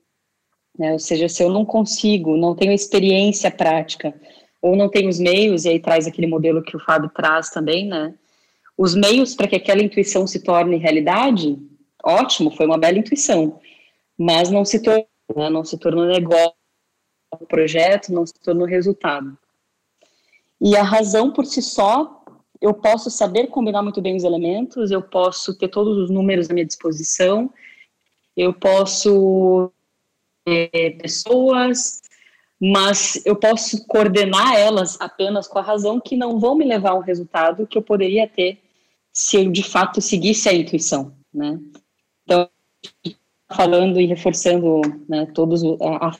[0.79, 0.93] Né?
[0.93, 4.15] Ou seja, se eu não consigo, não tenho experiência prática,
[4.63, 7.87] ou não tenho os meios, e aí traz aquele modelo que o Fábio traz também,
[7.89, 8.15] né?
[8.79, 11.59] Os meios para que aquela intuição se torne realidade,
[12.03, 13.61] ótimo, foi uma bela intuição,
[14.17, 15.51] mas não se tornou, né?
[15.51, 16.55] não se tornou negócio,
[17.49, 19.37] projeto, não se tornou resultado.
[20.61, 22.23] E a razão por si só,
[22.61, 26.53] eu posso saber combinar muito bem os elementos, eu posso ter todos os números à
[26.53, 27.51] minha disposição,
[28.37, 29.73] eu posso
[30.47, 32.03] é, pessoas,
[32.61, 37.01] mas eu posso coordenar elas apenas com a razão que não vão me levar ao
[37.01, 38.61] resultado que eu poderia ter
[39.13, 41.59] se eu de fato seguisse a intuição, né?
[42.25, 42.49] Então,
[43.51, 46.13] falando e reforçando, né, todos a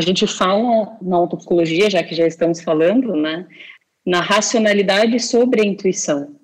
[0.00, 3.46] gente fala na autopsicologia, já que já estamos falando, né,
[4.04, 6.36] na racionalidade sobre a intuição.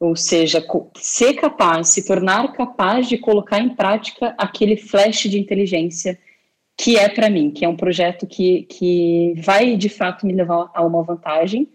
[0.00, 0.64] Ou seja,
[0.96, 6.18] ser capaz, se tornar capaz de colocar em prática aquele flash de inteligência
[6.76, 10.70] que é para mim, que é um projeto que, que vai de fato me levar
[10.72, 11.68] a uma vantagem.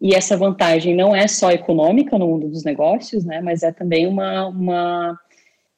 [0.00, 4.08] E essa vantagem não é só econômica no mundo dos negócios, né, mas é também
[4.08, 5.20] uma, uma,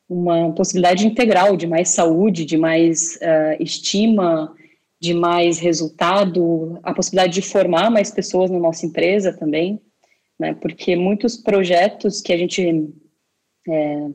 [0.09, 4.55] uma possibilidade integral de mais saúde, de mais uh, estima,
[5.01, 9.81] de mais resultado, a possibilidade de formar mais pessoas na nossa empresa também
[10.39, 10.55] né?
[10.55, 12.93] Porque muitos projetos que a gente
[13.69, 14.09] é,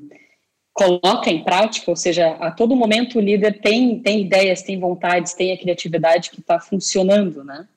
[0.73, 5.33] coloca em prática, ou seja, a todo momento o líder tem, tem ideias, tem vontades,
[5.33, 7.67] tem a criatividade que está funcionando, né?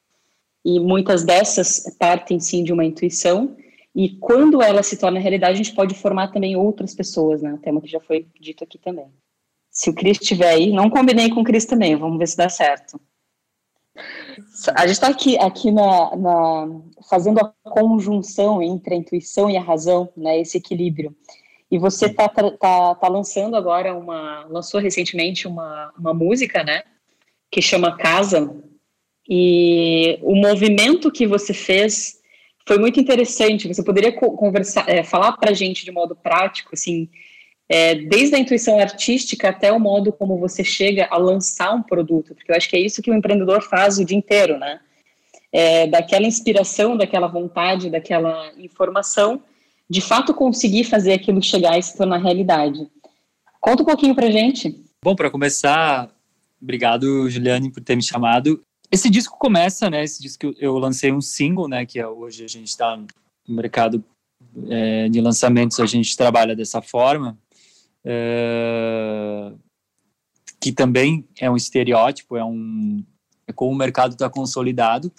[0.64, 3.56] E muitas dessas partem sim de uma intuição,
[3.94, 7.58] e quando ela se torna realidade, a gente pode formar também outras pessoas, né?
[7.62, 9.06] Tema que já foi dito aqui também.
[9.70, 12.48] Se o Cris estiver aí, não combinei com o Cris também, vamos ver se dá
[12.48, 12.98] certo.
[14.74, 16.66] A gente está aqui, aqui na, na,
[17.08, 21.14] fazendo a conjunção entre a intuição e a razão, né, esse equilíbrio.
[21.70, 26.82] E você está tá, tá lançando agora uma, lançou recentemente uma, uma música, né,
[27.50, 28.54] que chama Casa.
[29.28, 32.21] E o movimento que você fez
[32.66, 33.68] foi muito interessante.
[33.68, 37.08] Você poderia conversar, é, falar para a gente de modo prático, assim,
[37.68, 42.34] é, desde a intuição artística até o modo como você chega a lançar um produto,
[42.34, 44.80] porque eu acho que é isso que o empreendedor faz o dia inteiro, né?
[45.50, 49.42] É, daquela inspiração, daquela vontade, daquela informação,
[49.88, 52.86] de fato conseguir fazer aquilo chegar e se tornar realidade.
[53.60, 54.82] Conta um pouquinho pra gente.
[55.04, 56.10] Bom, para começar,
[56.60, 58.62] obrigado, Juliane, por ter me chamado.
[58.92, 60.04] Esse disco começa, né?
[60.04, 61.86] Esse disco eu lancei um single, né?
[61.86, 63.06] Que é, hoje a gente está no
[63.48, 64.04] mercado
[64.68, 67.38] é, de lançamentos, a gente trabalha dessa forma.
[68.04, 69.50] É,
[70.60, 73.02] que também é um estereótipo, é um
[73.46, 75.10] é como o mercado está consolidado.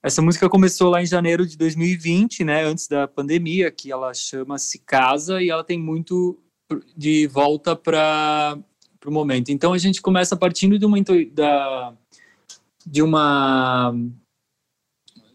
[0.00, 4.78] Essa música começou lá em janeiro de 2020, né, antes da pandemia, que ela chama-se
[4.78, 6.38] Casa e ela tem muito
[6.96, 8.56] de volta para
[9.04, 9.50] o momento.
[9.50, 10.98] Então a gente começa partindo de uma
[11.32, 11.94] da,
[12.86, 13.94] de uma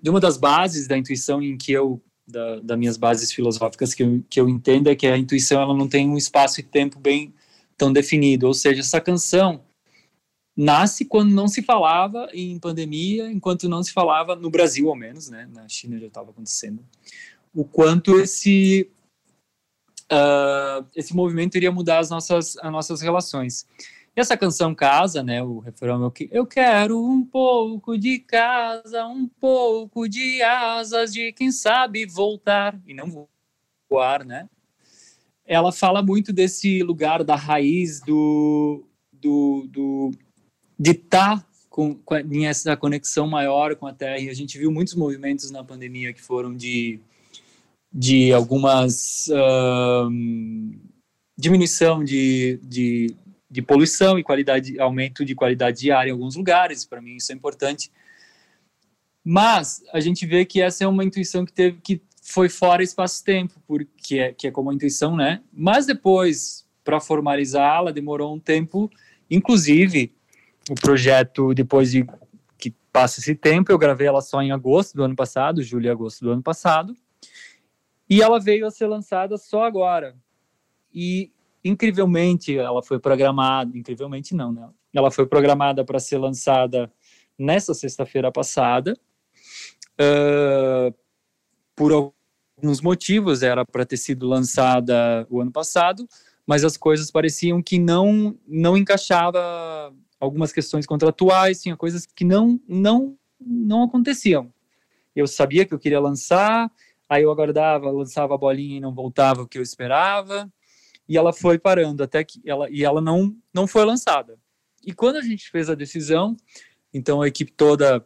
[0.02, 4.04] de uma das bases da intuição em que eu da, das minhas bases filosóficas que
[4.04, 7.00] eu, que eu entendo é que a intuição ela não tem um espaço e tempo
[7.00, 7.34] bem
[7.78, 9.64] tão definido, ou seja, essa canção
[10.56, 15.30] nasce quando não se falava em pandemia, enquanto não se falava no Brasil ao menos,
[15.30, 16.84] né, na China já estava acontecendo,
[17.54, 18.90] o quanto esse
[20.12, 23.66] uh, esse movimento iria mudar as nossas as nossas relações.
[24.18, 30.10] Essa canção Casa, né, o refrão é eu quero um pouco de casa, um pouco
[30.10, 33.28] de asas de quem sabe voltar e não
[33.88, 34.50] voar, né?
[35.46, 40.12] Ela fala muito desse lugar da raiz do, do, do
[40.80, 44.18] de estar tá com, com essa conexão maior com a Terra.
[44.18, 47.00] E a gente viu muitos movimentos na pandemia que foram de
[47.94, 50.10] de algumas uh,
[51.38, 53.16] diminuição de, de
[53.50, 56.86] de poluição e qualidade, aumento de qualidade de ar em alguns lugares.
[56.86, 57.92] Para mim isso é importante.
[59.24, 63.62] Mas a gente vê que essa é uma intuição que teve que foi fora espaço-tempo,
[63.66, 65.42] porque é, que é como a intuição, né?
[65.52, 68.92] Mas depois, para formalizá-la, demorou um tempo.
[69.32, 70.14] Inclusive,
[70.70, 72.06] o projeto, depois de
[72.58, 75.90] que passa esse tempo, eu gravei ela só em agosto do ano passado, julho e
[75.90, 76.96] agosto do ano passado,
[78.10, 80.16] e ela veio a ser lançada só agora.
[80.94, 81.32] E
[81.68, 84.70] incrivelmente ela foi programada, incrivelmente não, né?
[84.94, 86.92] Ela foi programada para ser lançada
[87.38, 88.98] nessa sexta-feira passada.
[90.00, 90.94] Uh,
[91.76, 96.08] por alguns motivos, era para ter sido lançada o ano passado,
[96.46, 102.60] mas as coisas pareciam que não não encaixava algumas questões contratuais, tinha coisas que não
[102.68, 104.52] não não aconteciam.
[105.16, 106.72] Eu sabia que eu queria lançar,
[107.08, 110.52] aí eu aguardava, lançava a bolinha e não voltava o que eu esperava
[111.08, 114.38] e ela foi parando até que ela e ela não não foi lançada.
[114.86, 116.36] E quando a gente fez a decisão,
[116.94, 118.06] então a equipe toda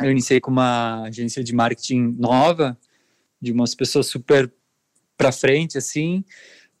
[0.00, 2.78] eu iniciei com uma agência de marketing nova,
[3.40, 4.52] de umas pessoas super
[5.16, 6.24] para frente assim,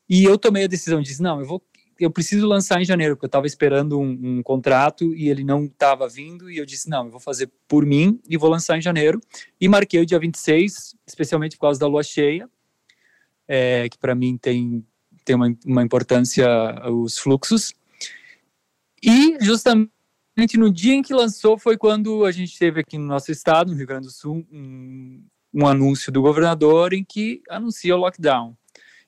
[0.08, 1.62] e eu tomei a decisão de não, eu vou
[2.04, 5.64] eu preciso lançar em janeiro, porque eu estava esperando um, um, contrato e ele não
[5.64, 8.82] estava vindo, e eu disse, não, eu vou fazer por mim e vou lançar em
[8.82, 9.20] janeiro.
[9.60, 12.48] E marquei o dia 26, especialmente por causa da lua cheia,
[13.46, 14.84] é, que para mim tem,
[15.24, 16.46] tem uma, uma importância
[16.90, 17.74] os fluxos.
[19.02, 19.90] E justamente
[20.56, 23.76] no dia em que lançou foi quando a gente teve aqui no nosso estado, no
[23.76, 28.56] Rio Grande do Sul, um, um anúncio do governador em que anuncia o lockdown.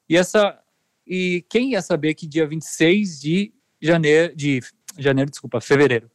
[0.09, 0.61] E essa
[1.07, 4.61] e quem ia saber que dia 26 de janeiro, de
[4.99, 6.11] janeiro, desculpa, fevereiro,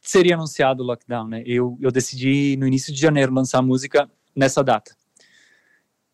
[0.00, 1.42] seria anunciado o lockdown, né?
[1.46, 4.94] Eu, eu decidi no início de janeiro lançar a música nessa data.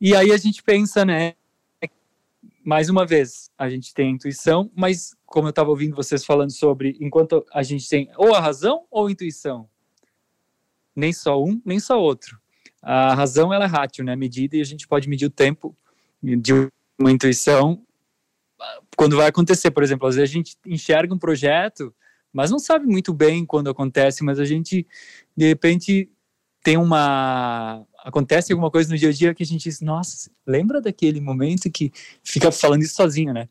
[0.00, 1.34] E aí a gente pensa, né?
[2.62, 6.50] Mais uma vez, a gente tem a intuição, mas como eu estava ouvindo vocês falando
[6.50, 9.68] sobre, enquanto a gente tem ou a razão ou a intuição,
[10.94, 12.38] nem só um, nem só outro.
[12.82, 14.14] A razão ela é rátil, né?
[14.16, 15.76] Medida e a gente pode medir o tempo
[16.22, 16.52] de
[16.98, 17.82] uma intuição
[18.96, 21.94] quando vai acontecer, por exemplo, às vezes a gente enxerga um projeto,
[22.32, 24.86] mas não sabe muito bem quando acontece, mas a gente
[25.36, 26.10] de repente
[26.62, 30.80] tem uma acontece alguma coisa no dia a dia que a gente diz, nossa, lembra
[30.80, 31.92] daquele momento que
[32.22, 33.48] fica falando isso sozinho, né?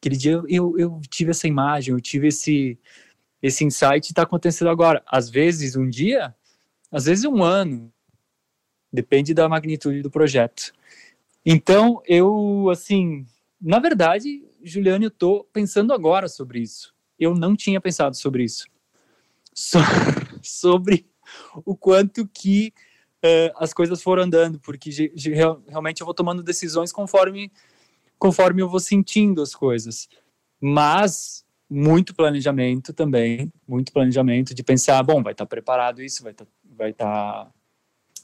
[0.00, 2.78] Aquele dia eu, eu tive essa imagem, eu tive esse
[3.40, 5.02] esse insight está acontecendo agora.
[5.06, 6.34] Às vezes um dia,
[6.90, 7.92] às vezes um ano,
[8.92, 10.72] depende da magnitude do projeto.
[11.44, 13.26] Então eu assim,
[13.60, 16.94] na verdade, Juliane, eu estou pensando agora sobre isso.
[17.18, 18.66] Eu não tinha pensado sobre isso.
[19.54, 19.78] So,
[20.42, 21.07] sobre
[21.64, 22.72] o quanto que
[23.24, 25.12] uh, as coisas foram andando, porque
[25.66, 27.50] realmente eu vou tomando decisões conforme,
[28.18, 30.08] conforme eu vou sentindo as coisas.
[30.60, 36.32] Mas muito planejamento também, muito planejamento de pensar, bom, vai estar tá preparado isso, vai
[36.32, 37.04] estar, tá, vai estar,
[37.44, 37.50] tá,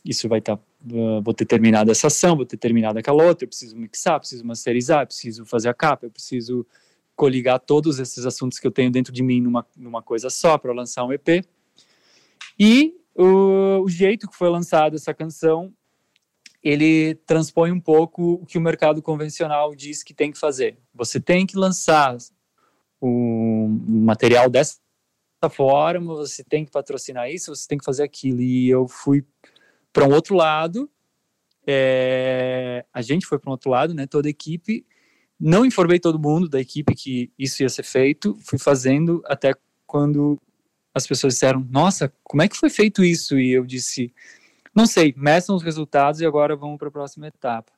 [0.04, 3.48] isso vai estar, uh, vou ter terminado essa ação, vou ter terminado aquela outra, eu
[3.48, 6.66] preciso mixar, preciso masterizar, preciso fazer a capa, eu preciso
[7.14, 10.72] coligar todos esses assuntos que eu tenho dentro de mim numa, numa coisa só para
[10.72, 11.44] lançar um EP.
[12.58, 15.72] E o, o jeito que foi lançada essa canção,
[16.62, 20.78] ele transpõe um pouco o que o mercado convencional diz que tem que fazer.
[20.94, 22.16] Você tem que lançar
[23.00, 24.78] o material dessa
[25.50, 28.40] forma, você tem que patrocinar isso, você tem que fazer aquilo.
[28.40, 29.24] E eu fui
[29.92, 30.90] para um outro lado,
[31.66, 34.86] é, a gente foi para um outro lado, né, toda a equipe.
[35.38, 39.54] Não informei todo mundo da equipe que isso ia ser feito, fui fazendo até
[39.86, 40.40] quando
[40.94, 43.38] as pessoas disseram: Nossa, como é que foi feito isso?
[43.38, 44.12] E eu disse:
[44.74, 47.72] Não sei, meçam os resultados e agora vamos para a próxima etapa.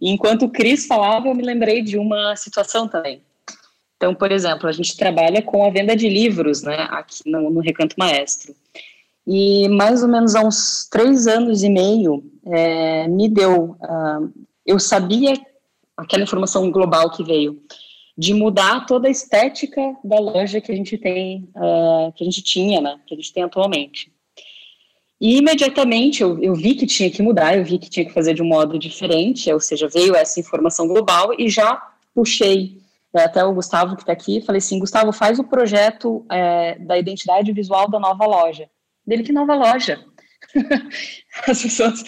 [0.00, 3.22] Enquanto o Cris falava, eu me lembrei de uma situação também.
[3.96, 7.60] Então, por exemplo, a gente trabalha com a venda de livros, né, aqui no, no
[7.60, 8.54] Recanto Maestro.
[9.26, 13.76] E mais ou menos há uns três anos e meio, é, me deu.
[13.80, 14.32] Uh,
[14.64, 15.34] eu sabia
[15.96, 17.60] aquela informação global que veio
[18.20, 22.42] de mudar toda a estética da loja que a gente tem, uh, que a gente
[22.42, 24.12] tinha, né, que a gente tem atualmente.
[25.18, 28.34] E imediatamente eu, eu, vi que tinha que mudar, eu vi que tinha que fazer
[28.34, 31.82] de um modo diferente, ou seja, veio essa informação global e já
[32.14, 32.82] puxei
[33.14, 36.98] é, até o Gustavo que está aqui, falei assim, Gustavo, faz o projeto é, da
[36.98, 38.68] identidade visual da nova loja.
[39.06, 39.98] Dele, que nova loja?
[41.48, 42.04] As pessoas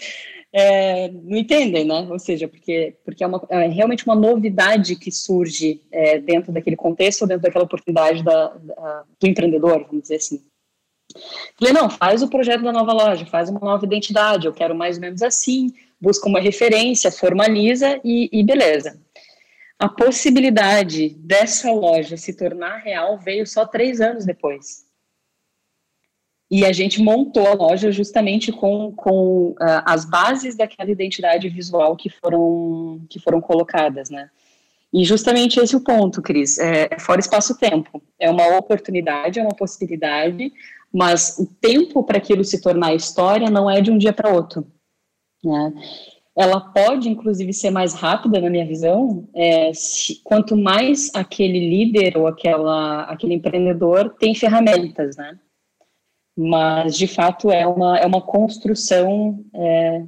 [0.52, 2.06] é, não entendem, né?
[2.10, 6.76] Ou seja, porque, porque é, uma, é realmente uma novidade que surge é, dentro daquele
[6.76, 10.44] contexto, dentro daquela oportunidade da, da, do empreendedor, vamos dizer assim.
[11.58, 14.96] Falei, não, faz o projeto da nova loja, faz uma nova identidade, eu quero mais
[14.96, 19.00] ou menos assim, busca uma referência, formaliza e, e beleza.
[19.78, 24.81] A possibilidade dessa loja se tornar real veio só três anos depois.
[26.52, 31.96] E a gente montou a loja justamente com, com uh, as bases daquela identidade visual
[31.96, 34.28] que foram, que foram colocadas, né?
[34.92, 36.58] E justamente esse é o ponto, Cris.
[36.58, 38.02] É, é fora espaço-tempo.
[38.20, 40.52] É uma oportunidade, é uma possibilidade,
[40.92, 44.66] mas o tempo para aquilo se tornar história não é de um dia para outro.
[45.42, 45.72] Né?
[46.36, 52.18] Ela pode, inclusive, ser mais rápida, na minha visão, é, se, quanto mais aquele líder
[52.18, 55.38] ou aquela, aquele empreendedor tem ferramentas, né?
[56.36, 60.04] Mas de fato é uma, é uma construção é,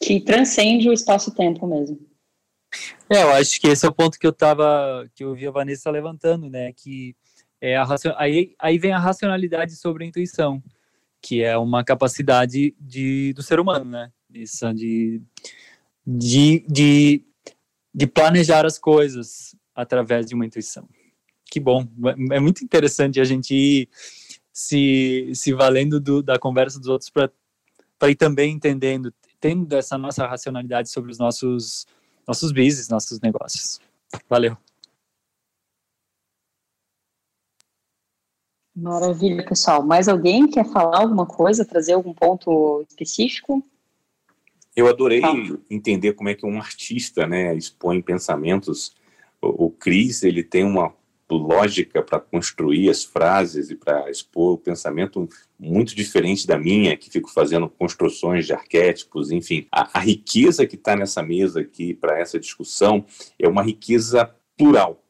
[0.00, 1.98] que transcende o espaço-tempo mesmo.
[3.08, 5.50] É, eu acho que esse é o ponto que eu tava, que eu vi a
[5.50, 7.14] Vanessa levantando, né, que
[7.60, 10.62] é a aí, aí vem a racionalidade sobre a intuição,
[11.20, 15.22] que é uma capacidade de, do ser humano, né, Isso, de,
[16.06, 17.24] de, de,
[17.94, 20.88] de planejar as coisas através de uma intuição.
[21.50, 21.86] Que bom,
[22.30, 23.88] é muito interessante a gente ir
[24.52, 30.26] se, se valendo do, da conversa dos outros para ir também entendendo, tendo essa nossa
[30.26, 31.86] racionalidade sobre os nossos,
[32.26, 33.80] nossos business, nossos negócios.
[34.28, 34.56] Valeu.
[38.74, 39.84] Maravilha, pessoal.
[39.84, 43.62] Mais alguém quer falar alguma coisa, trazer algum ponto específico?
[44.74, 45.32] Eu adorei ah.
[45.70, 48.94] entender como é que um artista, né, expõe pensamentos.
[49.40, 50.94] O, o Cris, ele tem uma
[51.36, 55.28] lógica para construir as frases e para expor o pensamento
[55.58, 59.66] muito diferente da minha, que fico fazendo construções de arquétipos, enfim.
[59.70, 63.04] A, a riqueza que está nessa mesa aqui para essa discussão
[63.38, 65.02] é uma riqueza plural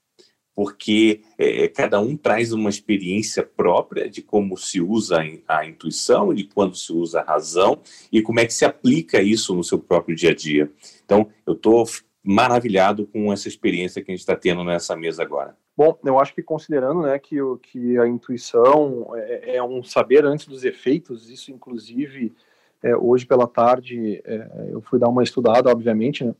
[0.54, 6.44] porque é, cada um traz uma experiência própria de como se usa a intuição, de
[6.44, 10.14] quando se usa a razão e como é que se aplica isso no seu próprio
[10.14, 10.70] dia a dia.
[11.04, 11.84] Então, eu estou
[12.22, 15.56] maravilhado com essa experiência que a gente está tendo nessa mesa agora.
[15.74, 20.46] Bom, eu acho que considerando né, que, que a intuição é, é um saber antes
[20.46, 22.34] dos efeitos, isso inclusive
[22.82, 26.34] é, hoje pela tarde é, eu fui dar uma estudada, obviamente, né,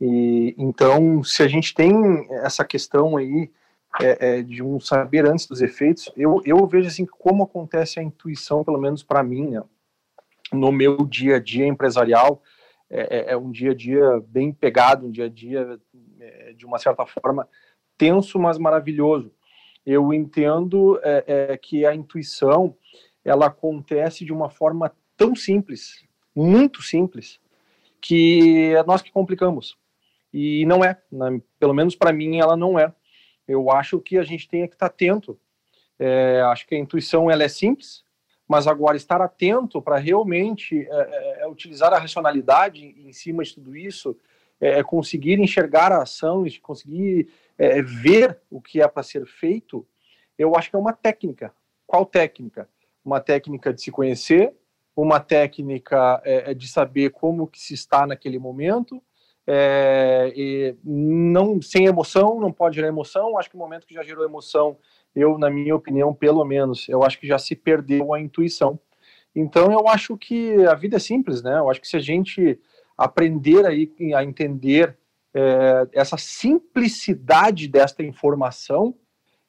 [0.00, 3.50] e então se a gente tem essa questão aí
[4.00, 8.02] é, é, de um saber antes dos efeitos, eu, eu vejo assim como acontece a
[8.04, 9.64] intuição, pelo menos para mim, né,
[10.52, 12.40] no meu dia a dia empresarial,
[12.88, 15.80] é, é, um dia a dia bem pegado, um dia a dia
[16.56, 17.48] de uma certa forma
[18.00, 19.30] tenso, mas maravilhoso.
[19.84, 22.74] Eu entendo é, é, que a intuição
[23.22, 26.02] ela acontece de uma forma tão simples,
[26.34, 27.38] muito simples,
[28.00, 29.76] que é nós que complicamos.
[30.32, 31.42] E não é, né?
[31.58, 32.90] pelo menos para mim ela não é.
[33.46, 35.38] Eu acho que a gente tem que estar atento.
[35.98, 38.02] É, acho que a intuição ela é simples,
[38.48, 43.76] mas agora estar atento para realmente é, é, utilizar a racionalidade em cima de tudo
[43.76, 44.16] isso,
[44.60, 49.86] é, conseguir enxergar a ação, conseguir é, ver o que é para ser feito,
[50.38, 51.52] eu acho que é uma técnica.
[51.86, 52.68] Qual técnica?
[53.04, 54.54] Uma técnica de se conhecer,
[54.94, 59.02] uma técnica é, é de saber como que se está naquele momento,
[59.46, 63.38] é, não sem emoção, não pode gerar emoção.
[63.38, 64.76] Acho que o momento que já gerou emoção,
[65.14, 68.78] eu, na minha opinião, pelo menos, eu acho que já se perdeu a intuição.
[69.34, 71.58] Então, eu acho que a vida é simples, né?
[71.58, 72.60] Eu acho que se a gente
[73.00, 74.94] aprender aí a entender
[75.34, 78.94] é, essa simplicidade desta informação,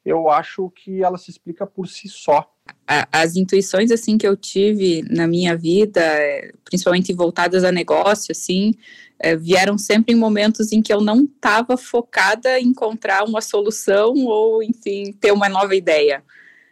[0.04, 2.50] eu acho que ela se explica por si só.
[2.86, 8.72] As intuições assim que eu tive na minha vida, é, principalmente voltadas a negócio, assim,
[9.18, 14.14] é, vieram sempre em momentos em que eu não estava focada em encontrar uma solução
[14.24, 16.24] ou, enfim, ter uma nova ideia.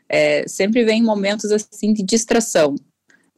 [0.09, 2.75] É, sempre vem momentos assim de distração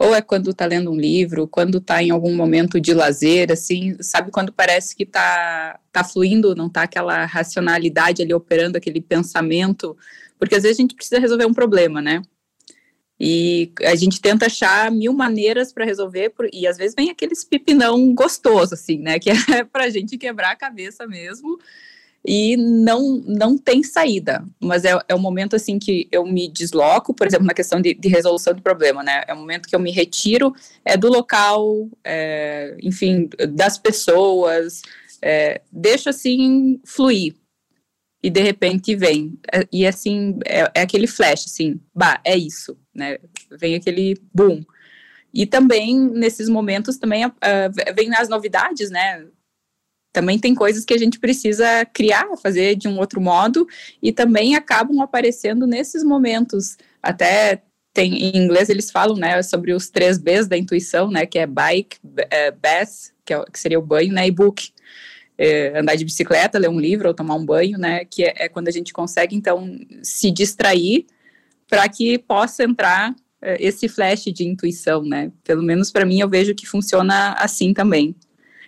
[0.03, 3.97] ou é quando está lendo um livro, quando está em algum momento de lazer, assim,
[4.01, 9.97] sabe quando parece que está tá fluindo, não está aquela racionalidade ali operando, aquele pensamento,
[10.41, 12.21] porque às vezes a gente precisa resolver um problema, né?
[13.21, 18.13] E a gente tenta achar mil maneiras para resolver, e às vezes vem aqueles pipinão
[18.13, 19.19] gostoso, assim, né?
[19.23, 21.61] Que é para a gente quebrar a cabeça mesmo
[22.25, 24.45] e não não tem saída.
[24.61, 27.95] Mas é, é o momento assim que eu me desloco, por exemplo, na questão de,
[27.95, 29.25] de resolução do problema, né?
[29.27, 30.55] É o momento que eu me retiro
[30.85, 34.83] é do local, é, enfim, das pessoas,
[35.21, 37.35] é, deixo assim fluir.
[38.23, 39.37] E de repente vem.
[39.53, 43.19] É, e assim, é, é aquele flash, assim, bah, é isso, né?
[43.59, 44.63] Vem aquele boom.
[45.35, 47.33] E também, nesses momentos, também uh,
[47.97, 49.27] vem as novidades, né?
[50.13, 53.67] Também tem coisas que a gente precisa criar, fazer de um outro modo,
[54.03, 56.77] e também acabam aparecendo nesses momentos.
[57.03, 57.63] Até
[57.95, 61.47] tem em inglês eles falam, né, sobre os três Bs da intuição, né, que é
[61.47, 61.99] bike,
[62.31, 64.71] é, bath, que, é, que seria o banho, né, e book.
[65.39, 68.49] É, andar de bicicleta, ler um livro ou tomar um banho, né, que é, é
[68.49, 71.07] quando a gente consegue, então, se distrair
[71.69, 76.29] para que possa entrar é, esse flash de intuição, né, pelo menos para mim eu
[76.29, 78.15] vejo que funciona assim também.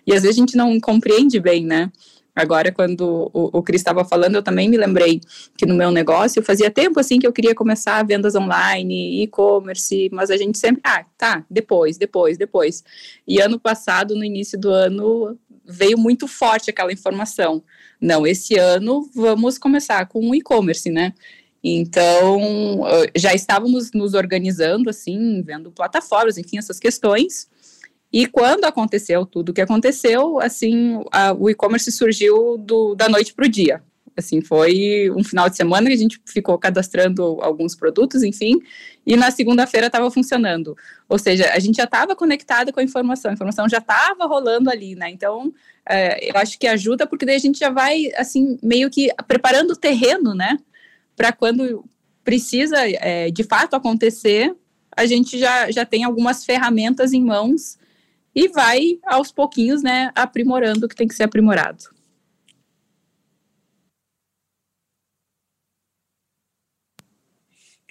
[0.05, 1.91] E às vezes a gente não compreende bem, né?
[2.35, 5.21] Agora, quando o, o Cris estava falando, eu também me lembrei
[5.57, 10.29] que no meu negócio fazia tempo assim que eu queria começar vendas online, e-commerce, mas
[10.29, 12.83] a gente sempre, ah, tá, depois, depois, depois.
[13.25, 17.63] E ano passado, no início do ano, veio muito forte aquela informação.
[18.01, 21.13] Não, esse ano vamos começar com o e-commerce, né?
[21.63, 22.81] Então,
[23.15, 27.49] já estávamos nos organizando, assim, vendo plataformas, enfim, essas questões.
[28.15, 33.33] E quando aconteceu tudo o que aconteceu, assim, a, o e-commerce surgiu do, da noite
[33.33, 33.83] para o dia.
[34.15, 38.57] Assim, foi um final de semana que a gente ficou cadastrando alguns produtos, enfim,
[39.05, 40.77] e na segunda-feira estava funcionando.
[41.09, 44.69] Ou seja, a gente já estava conectada com a informação, a informação já estava rolando
[44.69, 45.09] ali, né?
[45.09, 45.53] Então,
[45.85, 49.71] é, eu acho que ajuda, porque daí a gente já vai, assim, meio que preparando
[49.71, 50.57] o terreno, né?
[51.17, 51.83] Para quando
[52.23, 54.55] precisa é, de fato acontecer,
[54.95, 57.77] a gente já, já tem algumas ferramentas em mãos
[58.35, 61.85] e vai aos pouquinhos, né, aprimorando o que tem que ser aprimorado.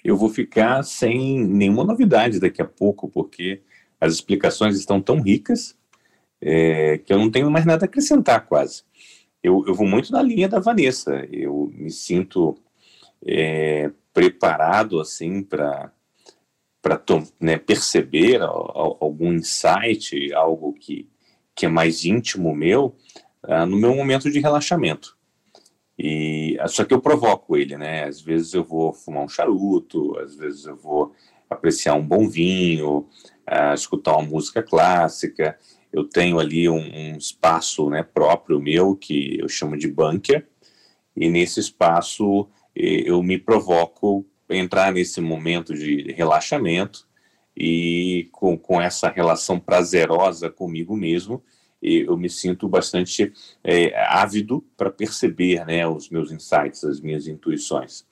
[0.03, 3.63] Eu vou ficar sem nenhuma novidade daqui a pouco, porque
[3.99, 5.75] as explicações estão tão ricas
[6.39, 8.83] é, que eu não tenho mais nada a acrescentar quase.
[9.41, 11.27] Eu, eu vou muito na linha da Vanessa.
[11.31, 12.55] Eu me sinto
[13.25, 15.91] é, preparado assim para
[16.85, 17.01] para
[17.41, 21.09] né, perceber algum insight, algo que,
[21.55, 22.95] que é mais íntimo meu,
[23.43, 25.17] uh, no meu momento de relaxamento.
[25.97, 28.03] E só que eu provoco ele, né?
[28.03, 31.11] Às vezes eu vou fumar um charuto, às vezes eu vou
[31.49, 33.07] apreciar um bom vinho,
[33.49, 35.57] uh, escutar uma música clássica.
[35.91, 40.47] Eu tenho ali um, um, espaço né, próprio meu que eu chamo de bunker,
[41.17, 47.07] e nesse espaço eu me provoco entrar nesse momento de relaxamento
[47.55, 51.41] e com, com essa relação prazerosa comigo mesmo,
[51.81, 53.31] eu me sinto bastante
[53.63, 58.05] é, ávido para perceber né, os meus insights, as minhas intuições.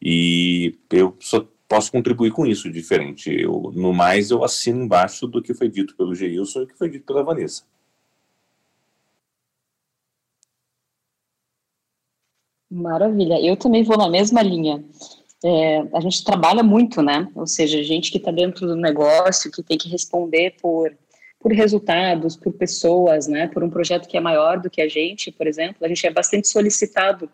[0.00, 3.30] E eu só posso contribuir com isso diferente.
[3.30, 6.78] Eu, no mais, eu assino embaixo do que foi dito pelo Geilson e do que
[6.78, 7.64] foi dito pela Vanessa.
[12.70, 13.40] Maravilha.
[13.40, 14.82] Eu também vou na mesma linha
[15.48, 17.28] é, a gente trabalha muito, né?
[17.36, 20.92] Ou seja, gente que está dentro do negócio, que tem que responder por,
[21.38, 23.46] por resultados, por pessoas, né?
[23.46, 26.10] Por um projeto que é maior do que a gente, por exemplo, a gente é
[26.10, 27.30] bastante solicitado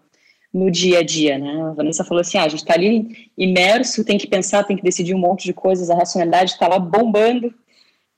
[0.52, 1.62] no dia a dia, né?
[1.62, 4.82] A Vanessa falou assim, ah, a gente está ali imerso, tem que pensar, tem que
[4.82, 7.54] decidir um monte de coisas, a racionalidade está lá bombando,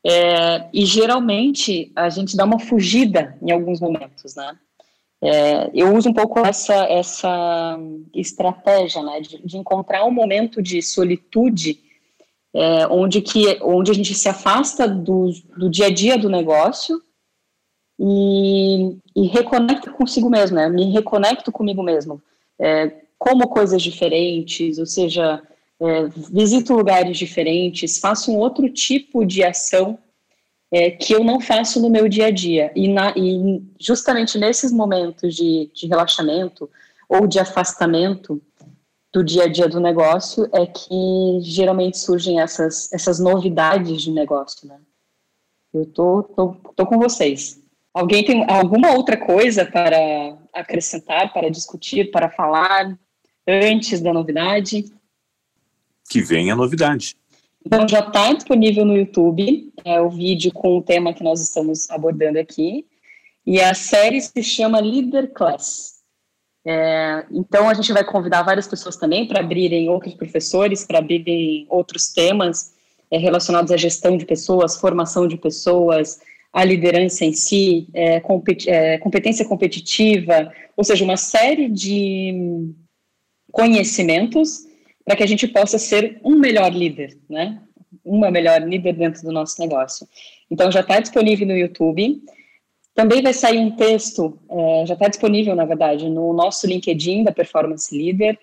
[0.05, 4.59] é, e geralmente a gente dá uma fugida em alguns momentos, né?
[5.27, 7.79] É, eu uso um pouco essa, essa
[8.15, 11.81] estratégia, né, de, de encontrar um momento de solitude
[12.53, 17.01] é, onde, que, onde a gente se afasta do, do dia a dia do negócio
[17.99, 22.23] e, e reconecta consigo mesmo, né, me reconecto comigo mesmo,
[22.61, 25.43] é, como coisas diferentes, ou seja,
[25.81, 29.99] é, visito lugares diferentes, faço um outro tipo de ação
[30.75, 32.73] é, que eu não faço no meu dia a dia.
[32.75, 36.69] E, na, e justamente nesses momentos de, de relaxamento
[37.09, 38.43] ou de afastamento
[39.13, 44.67] do dia a dia do negócio é que geralmente surgem essas, essas novidades de negócio,
[44.67, 44.81] né?
[45.73, 47.63] Eu tô, tô, tô com vocês.
[47.93, 49.97] Alguém tem alguma outra coisa para
[50.53, 52.99] acrescentar, para discutir, para falar
[53.47, 54.93] antes da novidade?
[56.11, 57.17] Que venha a novidade.
[57.65, 61.89] Então, já está disponível no YouTube é, o vídeo com o tema que nós estamos
[61.91, 62.87] abordando aqui.
[63.47, 65.95] E a série se chama Leader Class.
[66.67, 71.67] É, então, a gente vai convidar várias pessoas também para abrirem outros professores, para abrirem
[71.71, 72.75] outros temas
[73.11, 76.21] é, relacionados à gestão de pessoas, formação de pessoas,
[76.53, 78.23] a liderança em si, é,
[78.67, 82.73] é, competência competitiva, ou seja, uma série de
[83.51, 84.67] conhecimentos
[85.05, 87.61] para que a gente possa ser um melhor líder, né?
[88.05, 90.09] Uma melhor líder dentro do nosso negócio.
[90.51, 92.23] Então, já está disponível no YouTube.
[92.95, 97.33] Também vai sair um texto, é, já está disponível, na verdade, no nosso LinkedIn da
[97.33, 98.39] Performance Leader.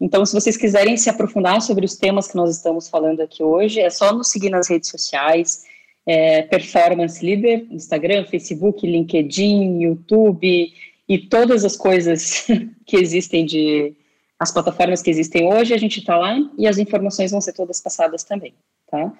[0.00, 3.80] Então, se vocês quiserem se aprofundar sobre os temas que nós estamos falando aqui hoje,
[3.80, 5.64] é só nos seguir nas redes sociais,
[6.06, 10.72] é, Performance Leader, Instagram, Facebook, LinkedIn, YouTube
[11.08, 12.46] e todas as coisas
[12.86, 13.94] que existem de,
[14.38, 17.80] as plataformas que existem hoje, a gente está lá e as informações vão ser todas
[17.80, 18.54] passadas também,
[18.90, 19.12] tá?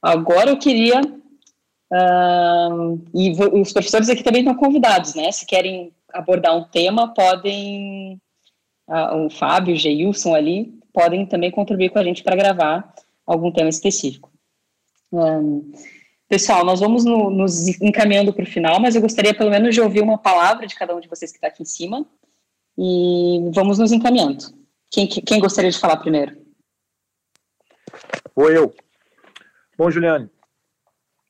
[0.00, 5.30] Agora eu queria, uh, e os professores aqui também estão convidados, né?
[5.30, 8.20] Se querem abordar um tema, podem,
[8.88, 12.92] uh, o Fábio, o Geilson ali, podem também contribuir com a gente para gravar
[13.24, 14.30] algum tema específico.
[15.12, 15.72] Um,
[16.28, 19.80] pessoal, nós vamos no, nos encaminhando para o final, mas eu gostaria pelo menos de
[19.80, 22.04] ouvir uma palavra de cada um de vocês que está aqui em cima,
[22.76, 24.44] e vamos nos encaminhando.
[24.90, 26.36] Quem, quem gostaria de falar primeiro?
[28.34, 28.74] Ou eu.
[29.76, 30.30] Bom, Juliane,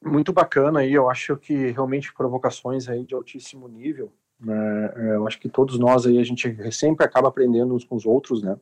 [0.04, 5.26] muito bacana aí, eu acho que realmente provocações aí de altíssimo nível, né, é, eu
[5.26, 8.58] acho que todos nós aí, a gente sempre acaba aprendendo uns com os outros, né,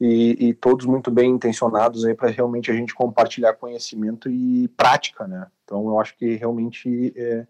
[0.00, 5.26] e, e todos muito bem intencionados aí para realmente a gente compartilhar conhecimento e prática,
[5.26, 7.46] né, então eu acho que realmente é,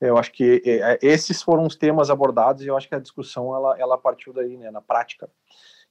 [0.00, 3.00] eu acho que é, é, esses foram os temas abordados e eu acho que a
[3.00, 5.28] discussão ela, ela partiu daí, né, na prática.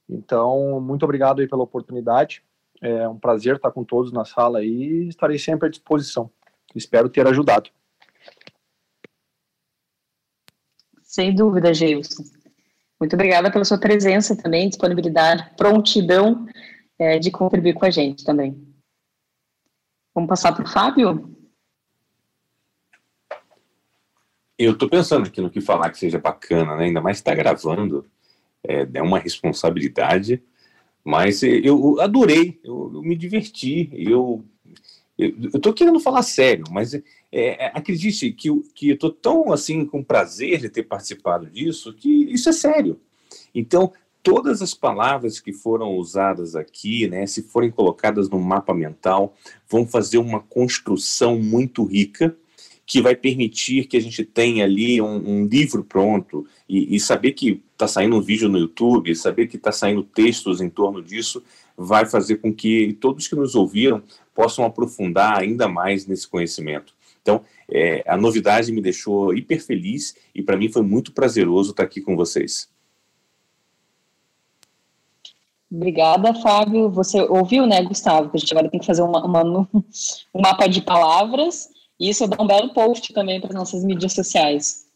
[0.08, 2.42] Então, muito obrigado aí pela oportunidade.
[2.82, 6.30] É um prazer estar com todos na sala e estarei sempre à disposição.
[6.74, 7.70] Espero ter ajudado.
[11.02, 12.24] Sem dúvida, Gilson.
[12.98, 16.46] Muito obrigada pela sua presença também, disponibilidade, prontidão
[16.98, 18.70] é, de contribuir com a gente também.
[20.14, 21.39] Vamos passar para o Fábio?
[24.62, 26.84] Eu estou pensando aqui no que falar que seja bacana, né?
[26.84, 28.04] ainda mais estar tá gravando,
[28.62, 30.42] é, é uma responsabilidade,
[31.02, 34.44] mas eu adorei, eu, eu me diverti, eu,
[35.16, 37.02] Eu estou querendo falar sério, mas é,
[37.32, 42.30] é, acredite que, que eu estou tão assim com prazer de ter participado disso que
[42.30, 43.00] isso é sério.
[43.54, 49.34] Então, todas as palavras que foram usadas aqui, né, se forem colocadas no mapa mental,
[49.66, 52.36] vão fazer uma construção muito rica
[52.90, 57.34] que vai permitir que a gente tenha ali um, um livro pronto e, e saber
[57.34, 61.40] que está saindo um vídeo no YouTube, saber que está saindo textos em torno disso,
[61.76, 64.02] vai fazer com que todos que nos ouviram
[64.34, 66.92] possam aprofundar ainda mais nesse conhecimento.
[67.22, 71.84] Então, é, a novidade me deixou hiper feliz e para mim foi muito prazeroso estar
[71.84, 72.68] aqui com vocês.
[75.70, 76.90] Obrigada, Fábio.
[76.90, 78.32] Você ouviu, né, Gustavo?
[78.34, 79.44] A gente agora tem que fazer uma, uma,
[80.34, 81.68] um mapa de palavras
[82.00, 84.86] e isso dá um belo post também para nossas mídias sociais.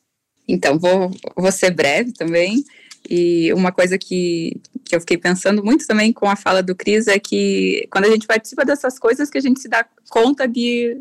[0.48, 2.64] Então, vou, vou ser breve também.
[3.08, 7.06] E uma coisa que, que eu fiquei pensando muito também com a fala do Cris
[7.06, 10.96] é que quando a gente participa dessas coisas que a gente se dá conta de,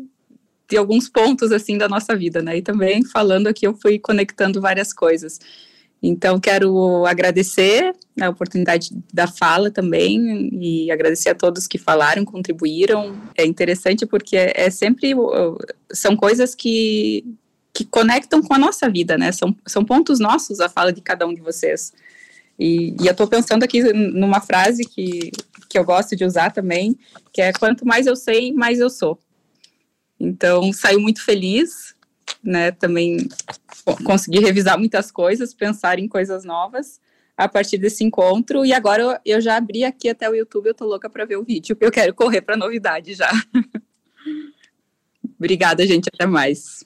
[0.68, 2.58] de alguns pontos assim da nossa vida, né?
[2.58, 5.40] E também falando aqui eu fui conectando várias coisas.
[6.06, 13.18] Então, quero agradecer a oportunidade da fala também e agradecer a todos que falaram, contribuíram.
[13.34, 15.14] É interessante porque é, sempre
[15.90, 17.24] são coisas que,
[17.72, 19.32] que conectam com a nossa vida, né?
[19.32, 21.94] São, são pontos nossos a fala de cada um de vocês.
[22.58, 25.30] E, e eu estou pensando aqui numa frase que,
[25.70, 26.98] que eu gosto de usar também,
[27.32, 29.18] que é quanto mais eu sei, mais eu sou.
[30.20, 31.94] Então, saiu muito feliz
[32.44, 33.16] né, também
[34.04, 37.00] consegui revisar muitas coisas, pensar em coisas novas
[37.36, 38.64] a partir desse encontro.
[38.64, 41.36] E agora eu, eu já abri aqui até o YouTube, eu tô louca para ver
[41.36, 43.30] o vídeo, porque eu quero correr para novidade já.
[45.38, 46.84] obrigada, gente, até mais.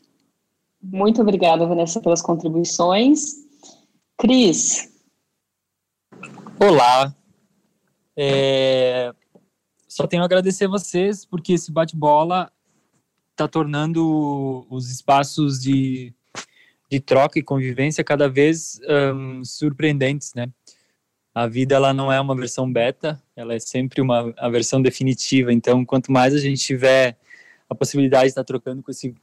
[0.82, 3.34] Muito obrigada, Vanessa, pelas contribuições.
[4.16, 4.92] Cris.
[6.60, 7.14] Olá.
[8.16, 9.12] É...
[9.86, 12.50] Só tenho a agradecer a vocês, porque esse bate-bola
[13.38, 16.12] está tornando os espaços de,
[16.90, 18.80] de troca e convivência cada vez
[19.14, 20.48] um, surpreendentes, né?
[21.32, 25.52] A vida ela não é uma versão beta, ela é sempre uma a versão definitiva.
[25.52, 27.16] Então, quanto mais a gente tiver
[27.70, 29.14] a possibilidade de estar trocando com esse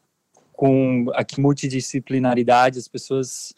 [0.53, 3.53] com a multidisciplinaridade, as pessoas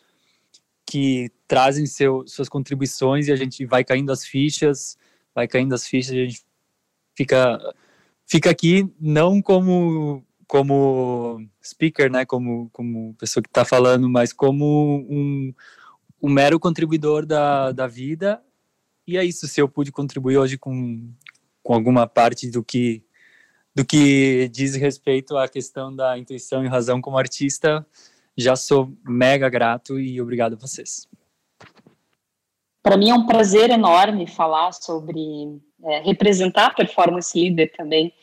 [0.84, 4.97] que trazem seu, suas contribuições e a gente vai caindo as fichas,
[5.36, 6.41] vai caindo as fichas, a gente
[7.16, 7.76] fica
[8.26, 15.06] fica aqui não como como speaker, né, como, como pessoa que está falando, mas como
[15.10, 15.54] um,
[16.22, 18.41] um mero contribuidor da, da vida.
[19.06, 21.10] E é isso, se eu pude contribuir hoje com,
[21.62, 23.04] com alguma parte do que,
[23.76, 27.86] do que diz respeito à questão da intuição e razão como artista,
[28.36, 31.08] já sou mega grato e obrigado a vocês.
[32.82, 35.20] Para mim é um prazer enorme falar sobre
[35.84, 38.14] é, representar a performance líder também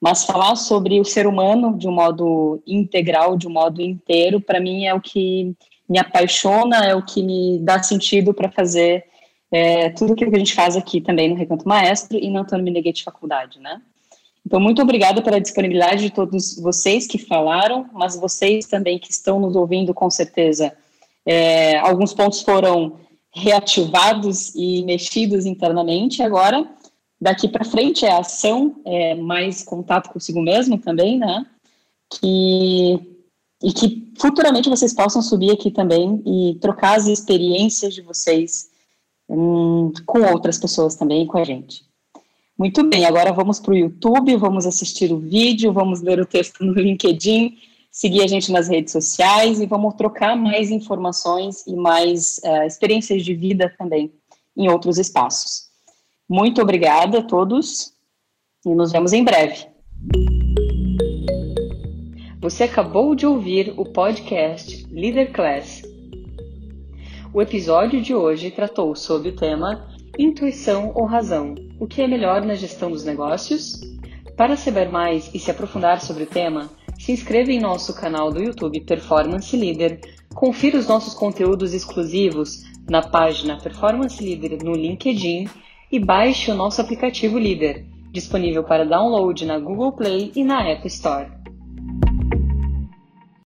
[0.00, 4.60] mas falar sobre o ser humano de um modo integral, de um modo inteiro, para
[4.60, 5.54] mim é o que
[5.88, 9.04] me apaixona, é o que me dá sentido para fazer
[9.50, 12.64] é, tudo aquilo que a gente faz aqui também no Recanto Maestro e no Antônio
[12.64, 13.80] Meneghetti Faculdade, né?
[14.46, 19.38] Então, muito obrigada pela disponibilidade de todos vocês que falaram, mas vocês também que estão
[19.40, 20.72] nos ouvindo, com certeza.
[21.26, 22.98] É, alguns pontos foram
[23.34, 26.66] reativados e mexidos internamente agora,
[27.20, 31.46] daqui para frente é ação, é mais contato consigo mesmo também, né?
[32.10, 32.98] Que,
[33.62, 38.70] e que futuramente vocês possam subir aqui também e trocar as experiências de vocês
[39.28, 41.86] hum, com outras pessoas também, com a gente.
[42.58, 46.64] Muito bem, agora vamos para o YouTube, vamos assistir o vídeo, vamos ler o texto
[46.64, 47.56] no LinkedIn,
[47.90, 53.24] seguir a gente nas redes sociais e vamos trocar mais informações e mais uh, experiências
[53.24, 54.12] de vida também
[54.56, 55.67] em outros espaços.
[56.30, 57.94] Muito obrigada a todos
[58.66, 59.64] e nos vemos em breve.
[62.38, 65.80] Você acabou de ouvir o podcast Leader Class.
[67.32, 72.44] O episódio de hoje tratou sobre o tema Intuição ou Razão: o que é melhor
[72.44, 73.80] na gestão dos negócios?
[74.36, 76.68] Para saber mais e se aprofundar sobre o tema,
[76.98, 79.98] se inscreva em nosso canal do YouTube Performance Leader,
[80.34, 85.48] confira os nossos conteúdos exclusivos na página Performance Leader no LinkedIn
[85.90, 90.86] e baixe o nosso aplicativo Líder, disponível para download na Google Play e na App
[90.86, 91.37] Store.